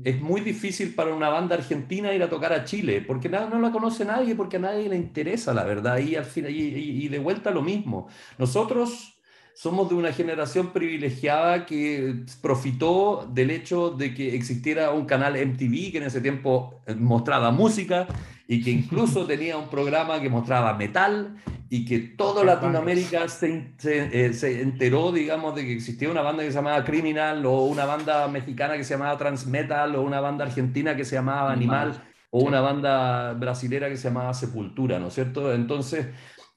[0.05, 3.59] es muy difícil para una banda argentina ir a tocar a Chile, porque nada, no
[3.61, 7.18] la conoce nadie, porque a nadie le interesa, la verdad, y, al final, y, de
[7.18, 8.09] vuelta lo mismo.
[8.38, 9.18] Nosotros
[9.55, 15.90] somos de una generación privilegiada que profitó del hecho de que existiera un canal MTV
[15.90, 18.07] que en ese tiempo mostraba música
[18.49, 21.36] y que incluso tenía un programa que mostraba metal
[21.70, 26.49] y que toda Latinoamérica se, eh, se, enteró, digamos, de que existía una banda que
[26.49, 30.96] se llamaba Criminal o una banda mexicana que se llamaba Transmetal o una banda argentina
[30.96, 35.53] que se llamaba Animal, o una banda brasilera que se llamaba Sepultura, ¿no es cierto?
[35.53, 36.07] Entonces,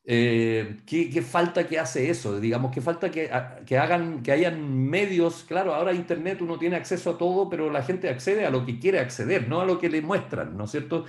[0.03, 2.39] eh, ¿qué, falta que hace eso?
[2.39, 3.29] Digamos, ¿qué falta que,
[3.65, 5.45] que, hagan, que hayan medios?
[5.47, 8.79] Claro, ahora Internet uno tiene acceso a todo, pero la gente accede a lo que
[8.79, 11.05] quiere acceder, no a lo que le muestran, ¿no es cierto?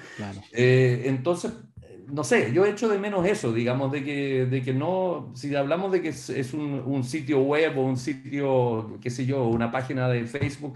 [0.53, 1.53] Eh, entonces,
[2.07, 5.91] no sé, yo echo de menos eso, digamos, de que, de que no, si hablamos
[5.91, 10.09] de que es, un, un, sitio web o un sitio, qué sé yo, una página
[10.09, 10.75] de Facebook,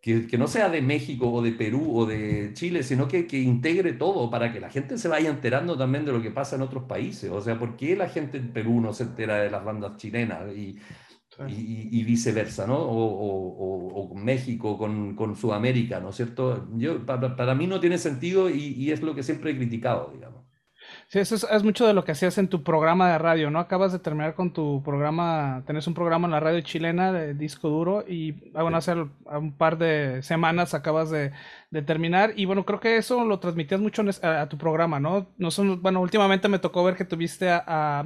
[0.00, 3.38] que, que, no sea de México o de Perú o de Chile, sino que, que,
[3.38, 6.62] integre todo para que la gente se vaya enterando también de lo que pasa en
[6.62, 7.30] otros países.
[7.30, 10.42] O sea, ¿por qué la gente en Perú no se entera de las bandas chilenas
[10.54, 10.78] y,
[11.48, 12.76] y, viceversa, ¿no?
[12.76, 16.68] O, o, o México con, con, Sudamérica, ¿no es cierto?
[16.76, 20.10] Yo, para, para mí no tiene sentido y, y es lo que siempre he criticado,
[20.14, 20.27] digamos.
[21.10, 23.60] Sí, eso es, mucho de lo que hacías en tu programa de radio, ¿no?
[23.60, 27.70] Acabas de terminar con tu programa, tenés un programa en la radio chilena de disco
[27.70, 31.32] duro y, ah, bueno, hace un par de semanas acabas de,
[31.70, 32.32] de terminar.
[32.36, 35.28] Y bueno, creo que eso lo transmitías mucho a, tu programa, ¿no?
[35.38, 38.04] no son, bueno, últimamente me tocó ver que tuviste a,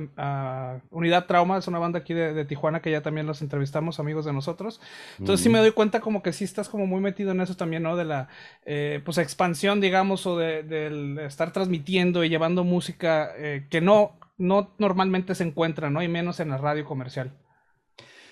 [0.91, 4.33] Unidad Trauma, es una banda aquí de, Tijuana que ya también los entrevistamos, amigos de
[4.33, 4.81] nosotros.
[5.19, 7.83] Entonces sí me doy cuenta como que sí estás como muy metido en eso también,
[7.83, 7.97] ¿no?
[7.97, 8.29] De la
[8.65, 14.75] eh, pues expansión, digamos, o de, estar transmitiendo y llevando música eh, que no, no
[14.79, 16.03] normalmente se encuentra, ¿no?
[16.03, 17.33] Y menos en la radio comercial.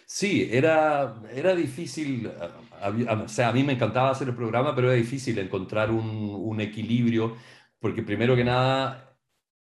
[0.06, 4.96] Sí, era, era difícil, o sea, a mí me encantaba hacer el programa, pero era
[4.96, 7.36] difícil encontrar un, un equilibrio,
[7.78, 9.16] porque primero que nada,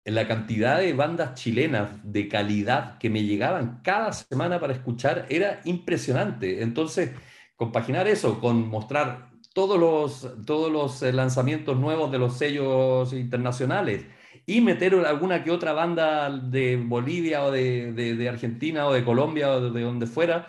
[0.04, 5.60] la cantidad de bandas chilenas de calidad que me llegaban cada semana para escuchar era
[5.64, 6.62] impresionante.
[6.62, 7.12] Entonces,
[7.56, 14.06] compaginar eso con mostrar todos los, todos los eh, lanzamientos nuevos de los sellos internacionales,
[14.46, 19.50] y meter alguna que otra banda de Bolivia o de, de, Argentina o de Colombia
[19.52, 20.48] o de donde fuera,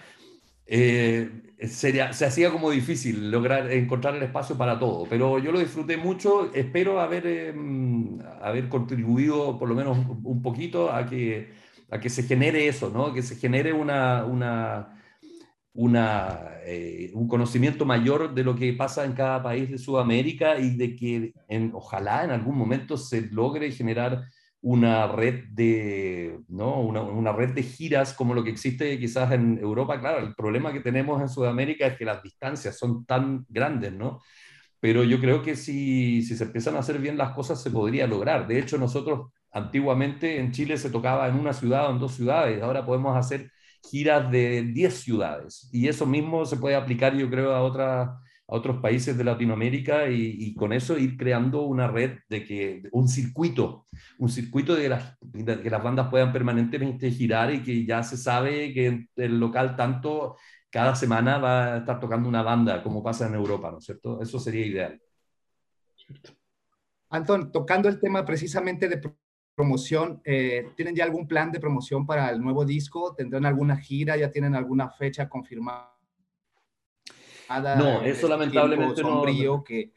[0.67, 1.29] eh,
[1.67, 5.05] sería, se hacía como difícil lograr encontrar el espacio para todo.
[5.09, 10.91] Pero yo lo disfruté mucho, espero haber, em, haber contribuido por lo menos un poquito
[10.91, 11.53] a que,
[11.89, 13.13] a que se genere eso, ¿no?
[13.13, 14.95] que se genere una, una
[15.75, 20.75] una, eh, un conocimiento mayor de lo que pasa en cada país de Sudamérica y
[20.77, 24.23] de que en, ojalá en algún momento se logre generar
[24.61, 26.81] una red de, ¿no?
[26.81, 29.99] Una, una, red de giras como lo que existe quizás en Europa.
[29.99, 34.21] Claro, el problema que tenemos en Sudamérica es que las distancias son tan grandes, ¿no?
[34.79, 38.07] Pero yo creo que si, si se empiezan a hacer bien las cosas se podría
[38.07, 38.47] lograr.
[38.47, 42.61] De hecho, nosotros antiguamente en Chile se tocaba en una ciudad o en dos ciudades,
[42.61, 43.51] ahora podemos hacer
[43.89, 45.69] giras de 10 ciudades.
[45.71, 48.09] Y eso mismo se puede aplicar, yo creo, a, otras
[48.47, 53.07] a otros países de Latinoamérica y, con eso ir creando una red de que, un
[53.07, 53.87] circuito,
[54.19, 58.73] un circuito de, las, que las bandas puedan permanentemente girar y que ya se sabe
[58.73, 60.35] que el local tanto
[60.69, 64.21] cada semana va a estar tocando una banda, como pasa en Europa, ¿no es cierto?
[64.21, 65.01] Eso sería ideal.
[67.09, 68.97] Anton, tocando el tema precisamente de
[69.55, 73.15] promoción, eh, ¿tienen ya algún plan de promoción para el nuevo disco?
[73.15, 74.17] ¿Tendrán alguna gira?
[74.17, 75.95] ¿Ya tienen alguna fecha confirmada?
[77.77, 79.23] No, eso lamentablemente no.
[79.63, 79.91] Que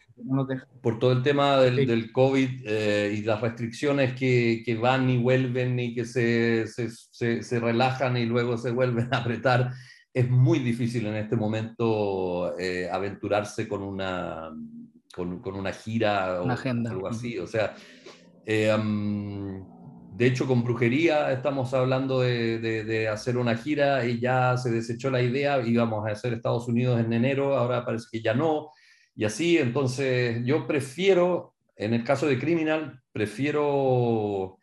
[0.83, 5.19] Por todo el tema del, del COVID eh, y las restricciones que, que, van y
[5.19, 9.73] vuelven y que se, se, se, relajan y luego se vuelven a apretar,
[10.13, 14.51] es muy difícil en este momento eh, aventurarse con una,
[15.15, 17.39] con, con una gira o algo así.
[17.39, 17.75] O sea,
[18.51, 18.75] eh,
[20.17, 25.21] de hecho, con brujería estamos hablando de, hacer una gira y ya se desechó la
[25.21, 28.71] idea, íbamos a hacer Estados Unidos en enero, ahora parece que ya no,
[29.15, 34.57] y así, entonces yo prefiero, en el caso de Criminal, prefiero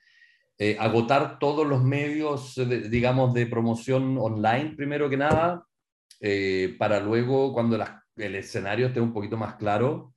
[0.57, 2.59] eh, agotar todos los medios,
[2.89, 5.63] digamos, de promoción online, primero que nada,
[6.21, 7.77] eh, para luego, cuando
[8.15, 10.14] el escenario esté un poquito más claro,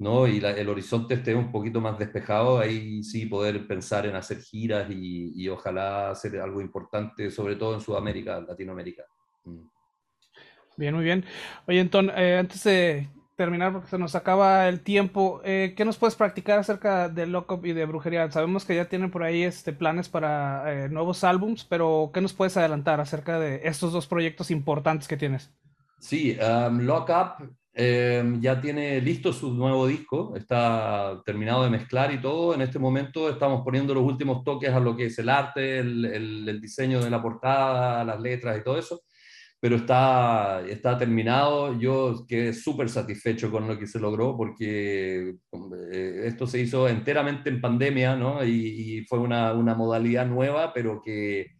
[0.00, 0.26] ¿no?
[0.26, 4.90] y el horizonte esté un poquito más despejado, ahí sí poder pensar en hacer giras
[4.90, 9.04] y, ojalá hacer algo importante, sobre todo en Sudamérica, Latinoamérica.
[9.44, 9.66] Mm.
[10.78, 11.24] Bien, muy bien.
[11.68, 15.98] Oye, entonces, eh, antes de terminar, porque se nos acaba el tiempo, eh, ¿qué nos
[15.98, 18.30] puedes practicar acerca de Lockup y de Brujería?
[18.30, 22.32] Sabemos que ya tienen por ahí este, planes para eh, nuevos álbums, pero ¿qué nos
[22.32, 25.52] puedes adelantar acerca de estos dos proyectos importantes que tienes?
[25.98, 32.20] Sí, um, Lockup Em, ya tiene listo su nuevo disco, está terminado de mezclar y
[32.20, 32.52] todo.
[32.54, 36.04] En este momento estamos poniendo los últimos toques a lo que es el arte, el,
[36.04, 39.00] el, diseño de la portada, las letras y todo eso.
[39.60, 41.78] pero está, está terminado.
[41.80, 45.36] Yo quedé súper satisfecho con lo que se logró porque
[45.92, 48.44] eh, esto se hizo enteramente en pandemia, ¿no?
[48.44, 51.52] Y, fue una, una, modalidad nueva, pero que,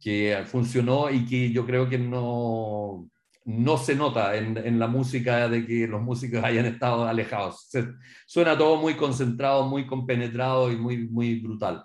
[0.00, 3.08] que, funcionó y que yo creo que no,
[3.44, 7.68] no se nota en, en, la música de que los músicos hayan estado alejados.
[8.26, 11.84] suena todo muy concentrado, muy compenetrado y muy, muy brutal.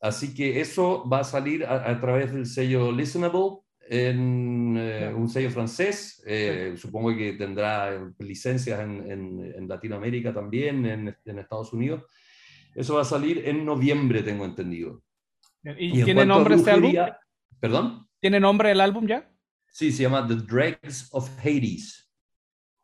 [0.00, 5.28] Así que eso va a salir a, a través del sello Listenable en eh, un
[5.28, 12.04] sello francés, eh, supongo que tendrá licencias en, Latinoamérica también, en, Estados Unidos.
[12.74, 15.02] Eso va a salir en noviembre, tengo entendido.
[15.62, 16.94] ¿Y, tiene nombre este álbum?
[17.60, 18.08] ¿Perdón?
[18.18, 19.30] ¿Tiene nombre el álbum ya?
[19.72, 22.08] Sí, se llama The Dregs of Hades.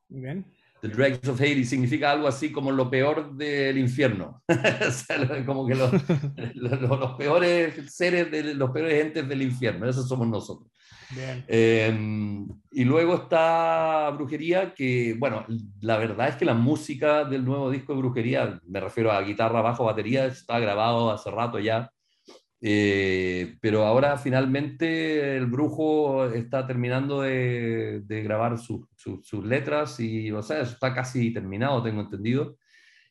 [0.09, 0.45] Muy bien.
[0.81, 4.43] The Dregs of Hades significa algo así como lo peor del infierno.
[5.47, 5.93] como que los,
[6.55, 10.71] los, peores seres, de, los peores entes del infierno, esos somos nosotros.
[11.47, 15.45] Em, y luego está Brujería, que, bueno,
[15.81, 19.63] la verdad es que la música del nuevo disco de Brujería, me refiero a guitarra,
[19.63, 21.91] bajo, batería, está grabado hace rato ya.
[22.61, 30.63] Eh, pero ahora finalmente el brujo está terminando de, grabar sus letras y, o sea,
[30.63, 32.57] está casi terminado, tengo entendido.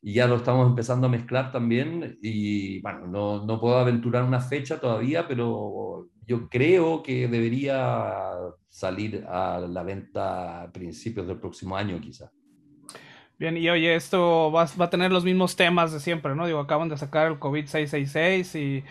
[0.01, 2.17] Y ya lo estamos empezando a mezclar también.
[2.21, 8.33] Y bueno, no, no puedo aventurar una fecha todavía, pero yo creo que debería
[8.69, 12.31] salir a la venta a principios del próximo año, quizá.
[13.39, 16.47] Bien, y oye, esto va, va, a tener los mismos temas de siempre, ¿no?
[16.47, 18.83] Digo, acaban de sacar el COVID-666 y, eh,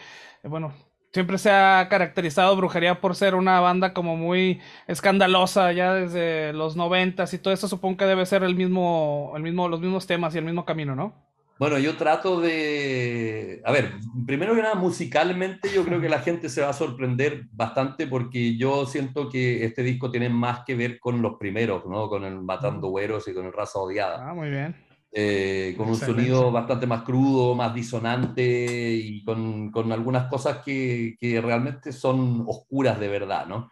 [0.44, 0.72] bueno,
[1.12, 6.76] siempre se ha caracterizado Brujería por ser una banda como muy escandalosa ya desde los
[6.76, 10.34] noventas y todo eso supongo que debe ser el mismo, el mismo, los mismos temas
[10.34, 11.26] y el mismo camino, ¿no?
[11.58, 13.62] Bueno, yo trato de...
[13.64, 13.94] A ver,
[14.26, 18.58] primero que nada, musicalmente yo creo que la gente se va a sorprender bastante porque
[18.58, 22.10] yo siento que este disco tiene más que ver con los primeros, ¿no?
[22.10, 24.28] Con el Matando Güeros y con el Raza Odiada.
[24.28, 24.85] Ah, muy bien.
[25.12, 31.16] Eh, con un sonido bastante más crudo, más disonante y con, con algunas cosas que,
[31.18, 33.70] que, realmente son oscuras de verdad, ¿no?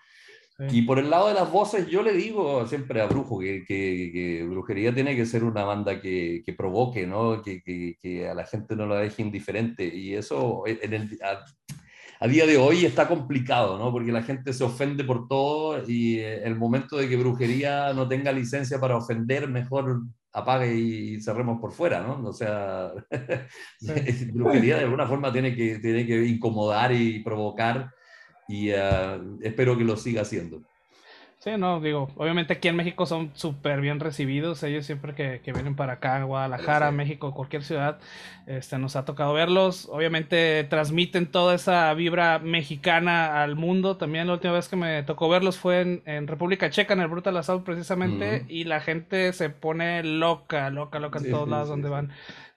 [0.70, 4.46] Y por el lado de las voces, yo le digo siempre a Brujo que, que,
[4.48, 7.42] Brujería tiene que ser una banda que, que provoque, ¿no?
[7.42, 9.84] Que, a la gente no la deje indiferente.
[9.84, 11.18] Y eso en el,
[12.20, 13.90] a, día de hoy está complicado, ¿no?
[13.90, 18.06] Porque la gente se ofende por todo y eh, el momento de que Brujería no
[18.06, 20.02] tenga licencia para ofender, mejor
[20.34, 22.28] apague y cerremos por fuera, ¿no?
[22.28, 22.92] O sea,
[24.32, 27.90] Brujería de alguna forma tiene que, tiene que incomodar y provocar
[28.48, 30.62] y eh, espero que lo siga haciendo.
[31.44, 35.52] Sí, no, digo, obviamente aquí en México son súper bien recibidos, ellos siempre que, que,
[35.52, 37.98] vienen para acá, Guadalajara, México, cualquier ciudad,
[38.46, 44.32] este, nos ha tocado verlos, obviamente transmiten toda esa vibra mexicana al mundo, también la
[44.32, 48.46] última vez que me tocó verlos fue en, República Checa, en el Brutal Assault precisamente,
[48.48, 52.10] y la gente se pone loca, loca, loca en todos lados donde van.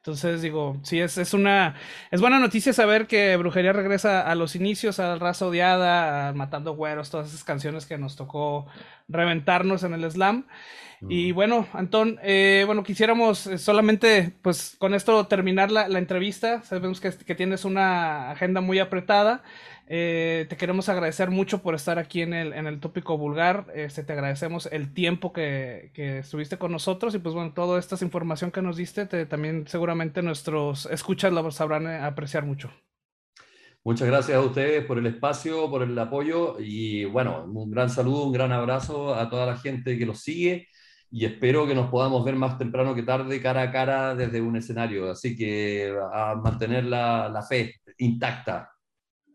[0.07, 1.75] Entonces digo, sí, es, es una,
[2.11, 6.75] es buena noticia saber que Brujería regresa a los inicios, a Raza Odiada, a Matando
[6.75, 8.67] Güeros, todas esas canciones que nos tocó
[9.09, 10.45] reventarnos en el slam.
[11.09, 16.63] Y bueno, Antón, eh, bueno, quisiéramos eh, solamente, pues con esto terminar la, la entrevista.
[16.63, 19.43] Sabemos que, que, tienes una agenda muy apretada.
[19.89, 23.67] Eh, te queremos agradecer mucho por estar aquí en el, en el tópico vulgar.
[23.73, 27.95] Este, te agradecemos el tiempo que, que, estuviste con nosotros y pues bueno, toda esta
[28.03, 32.69] información que nos diste, también seguramente nuestros escuchas la sabrán eh, apreciar mucho.
[33.85, 38.25] Muchas gracias a ustedes por el espacio, por el apoyo y bueno, un gran saludo,
[38.25, 40.67] un gran abrazo a toda la gente que los sigue
[41.09, 44.57] y espero que nos podamos ver más temprano que tarde cara a cara desde un
[44.57, 45.09] escenario.
[45.09, 48.76] Así que a mantener la, la fe intacta.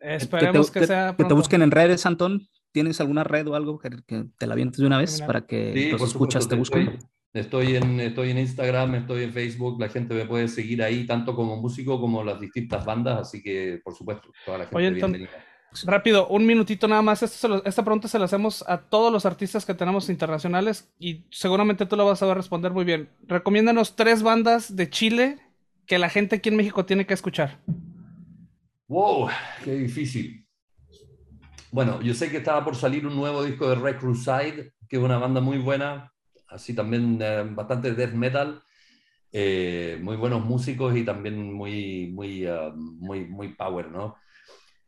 [0.02, 1.14] Esperemos que, sea.
[1.16, 2.48] Que te busquen en redes, Antón.
[2.72, 3.90] ¿Tienes alguna red o algo que,
[4.38, 6.98] te la avientes de una vez para que los escuchas te busquen?
[7.34, 11.34] Estoy, en, estoy en Instagram, estoy en Facebook, la gente me puede seguir ahí, tanto
[11.34, 15.30] como músico como las distintas bandas, así que por supuesto, toda la gente Oye, bienvenida.
[15.84, 17.22] Rápido, un minutito nada más.
[17.22, 21.96] esta pregunta se la hacemos a todos los artistas que tenemos internacionales y seguramente tú
[21.96, 23.08] la vas a saber responder muy bien.
[23.26, 25.38] Recomiéndanos tres bandas de Chile
[25.86, 27.58] que la gente aquí en México tiene que escuchar.
[28.92, 29.30] Wow,
[29.64, 30.46] qué difícil.
[31.70, 35.02] Bueno, yo sé que estaba por salir un nuevo disco de Red Crusade, que es
[35.02, 36.12] una banda muy buena,
[36.48, 38.62] así también eh, bastante death metal,
[39.32, 44.16] eh, muy buenos músicos y también muy, muy, uh, muy, muy power, ¿no?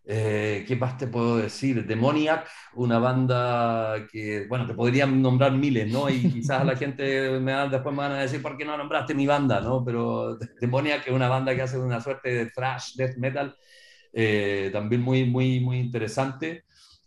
[0.05, 1.87] Eh, ¿Qué más te puedo decir?
[1.87, 6.11] Demoniac, una banda que, bueno, te podrían nombrar miles, ¿no?
[6.11, 9.27] Y quizás la gente me después me van a decir, ¿por qué no nombraste mi
[9.27, 9.83] banda, no?
[9.83, 13.57] Pero Demoniac es una banda que hace una suerte de thrash, death metal,
[14.15, 16.65] eh, también muy, muy, muy interesante.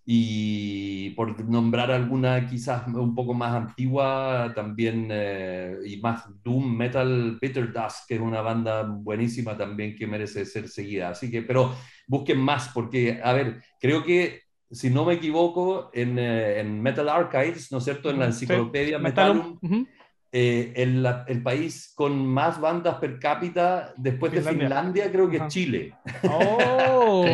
[0.09, 7.37] Y por nombrar alguna quizás un poco más antigua, también, eh, y más Doom Metal,
[7.41, 11.09] Bitter Dust, que es una banda buenísima también que merece ser seguida.
[11.09, 11.75] Así que, pero
[12.07, 17.09] busquen más, porque, a ver, creo que, si no me equivoco, en, eh, en Metal
[17.09, 18.09] Archives, ¿no es cierto?
[18.09, 19.59] En la enciclopedia Metalum,
[20.39, 25.11] eh, el, país con más bandas per cápita después de Finlandia.
[25.11, 25.95] Creo que es Chile.
[26.29, 27.25] Oh,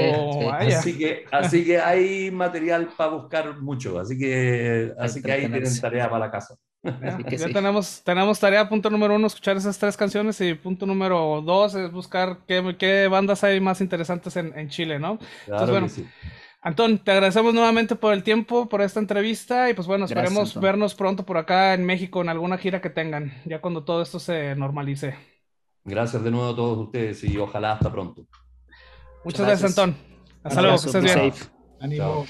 [0.49, 5.81] Así, que, así que hay material para buscar mucho, así que, así que ahí tienen
[5.81, 6.55] tarea para la casa.
[6.83, 10.39] ya tenemos, tenemos tarea, punto número uno, escuchar esas tres canciones.
[10.39, 14.97] Y punto número dos es buscar qué, qué bandas hay más interesantes en, en Chile,
[14.97, 15.19] ¿no?
[15.45, 15.87] Entonces, bueno,
[16.65, 20.95] Antón, te agradecemos nuevamente por el tiempo, por esta entrevista y pues bueno, esperemos vernos
[20.95, 24.55] pronto por acá en México en alguna gira que tengan, ya cuando todo esto se
[24.55, 25.13] normalice.
[25.83, 28.25] Gracias de nuevo a todos ustedes y ojalá hasta pronto.
[29.25, 29.97] Muchas, gracias, Antón.
[30.41, 31.33] Hasta luego, que estés bien.
[31.33, 31.51] Safe.
[31.81, 32.25] Ánimo.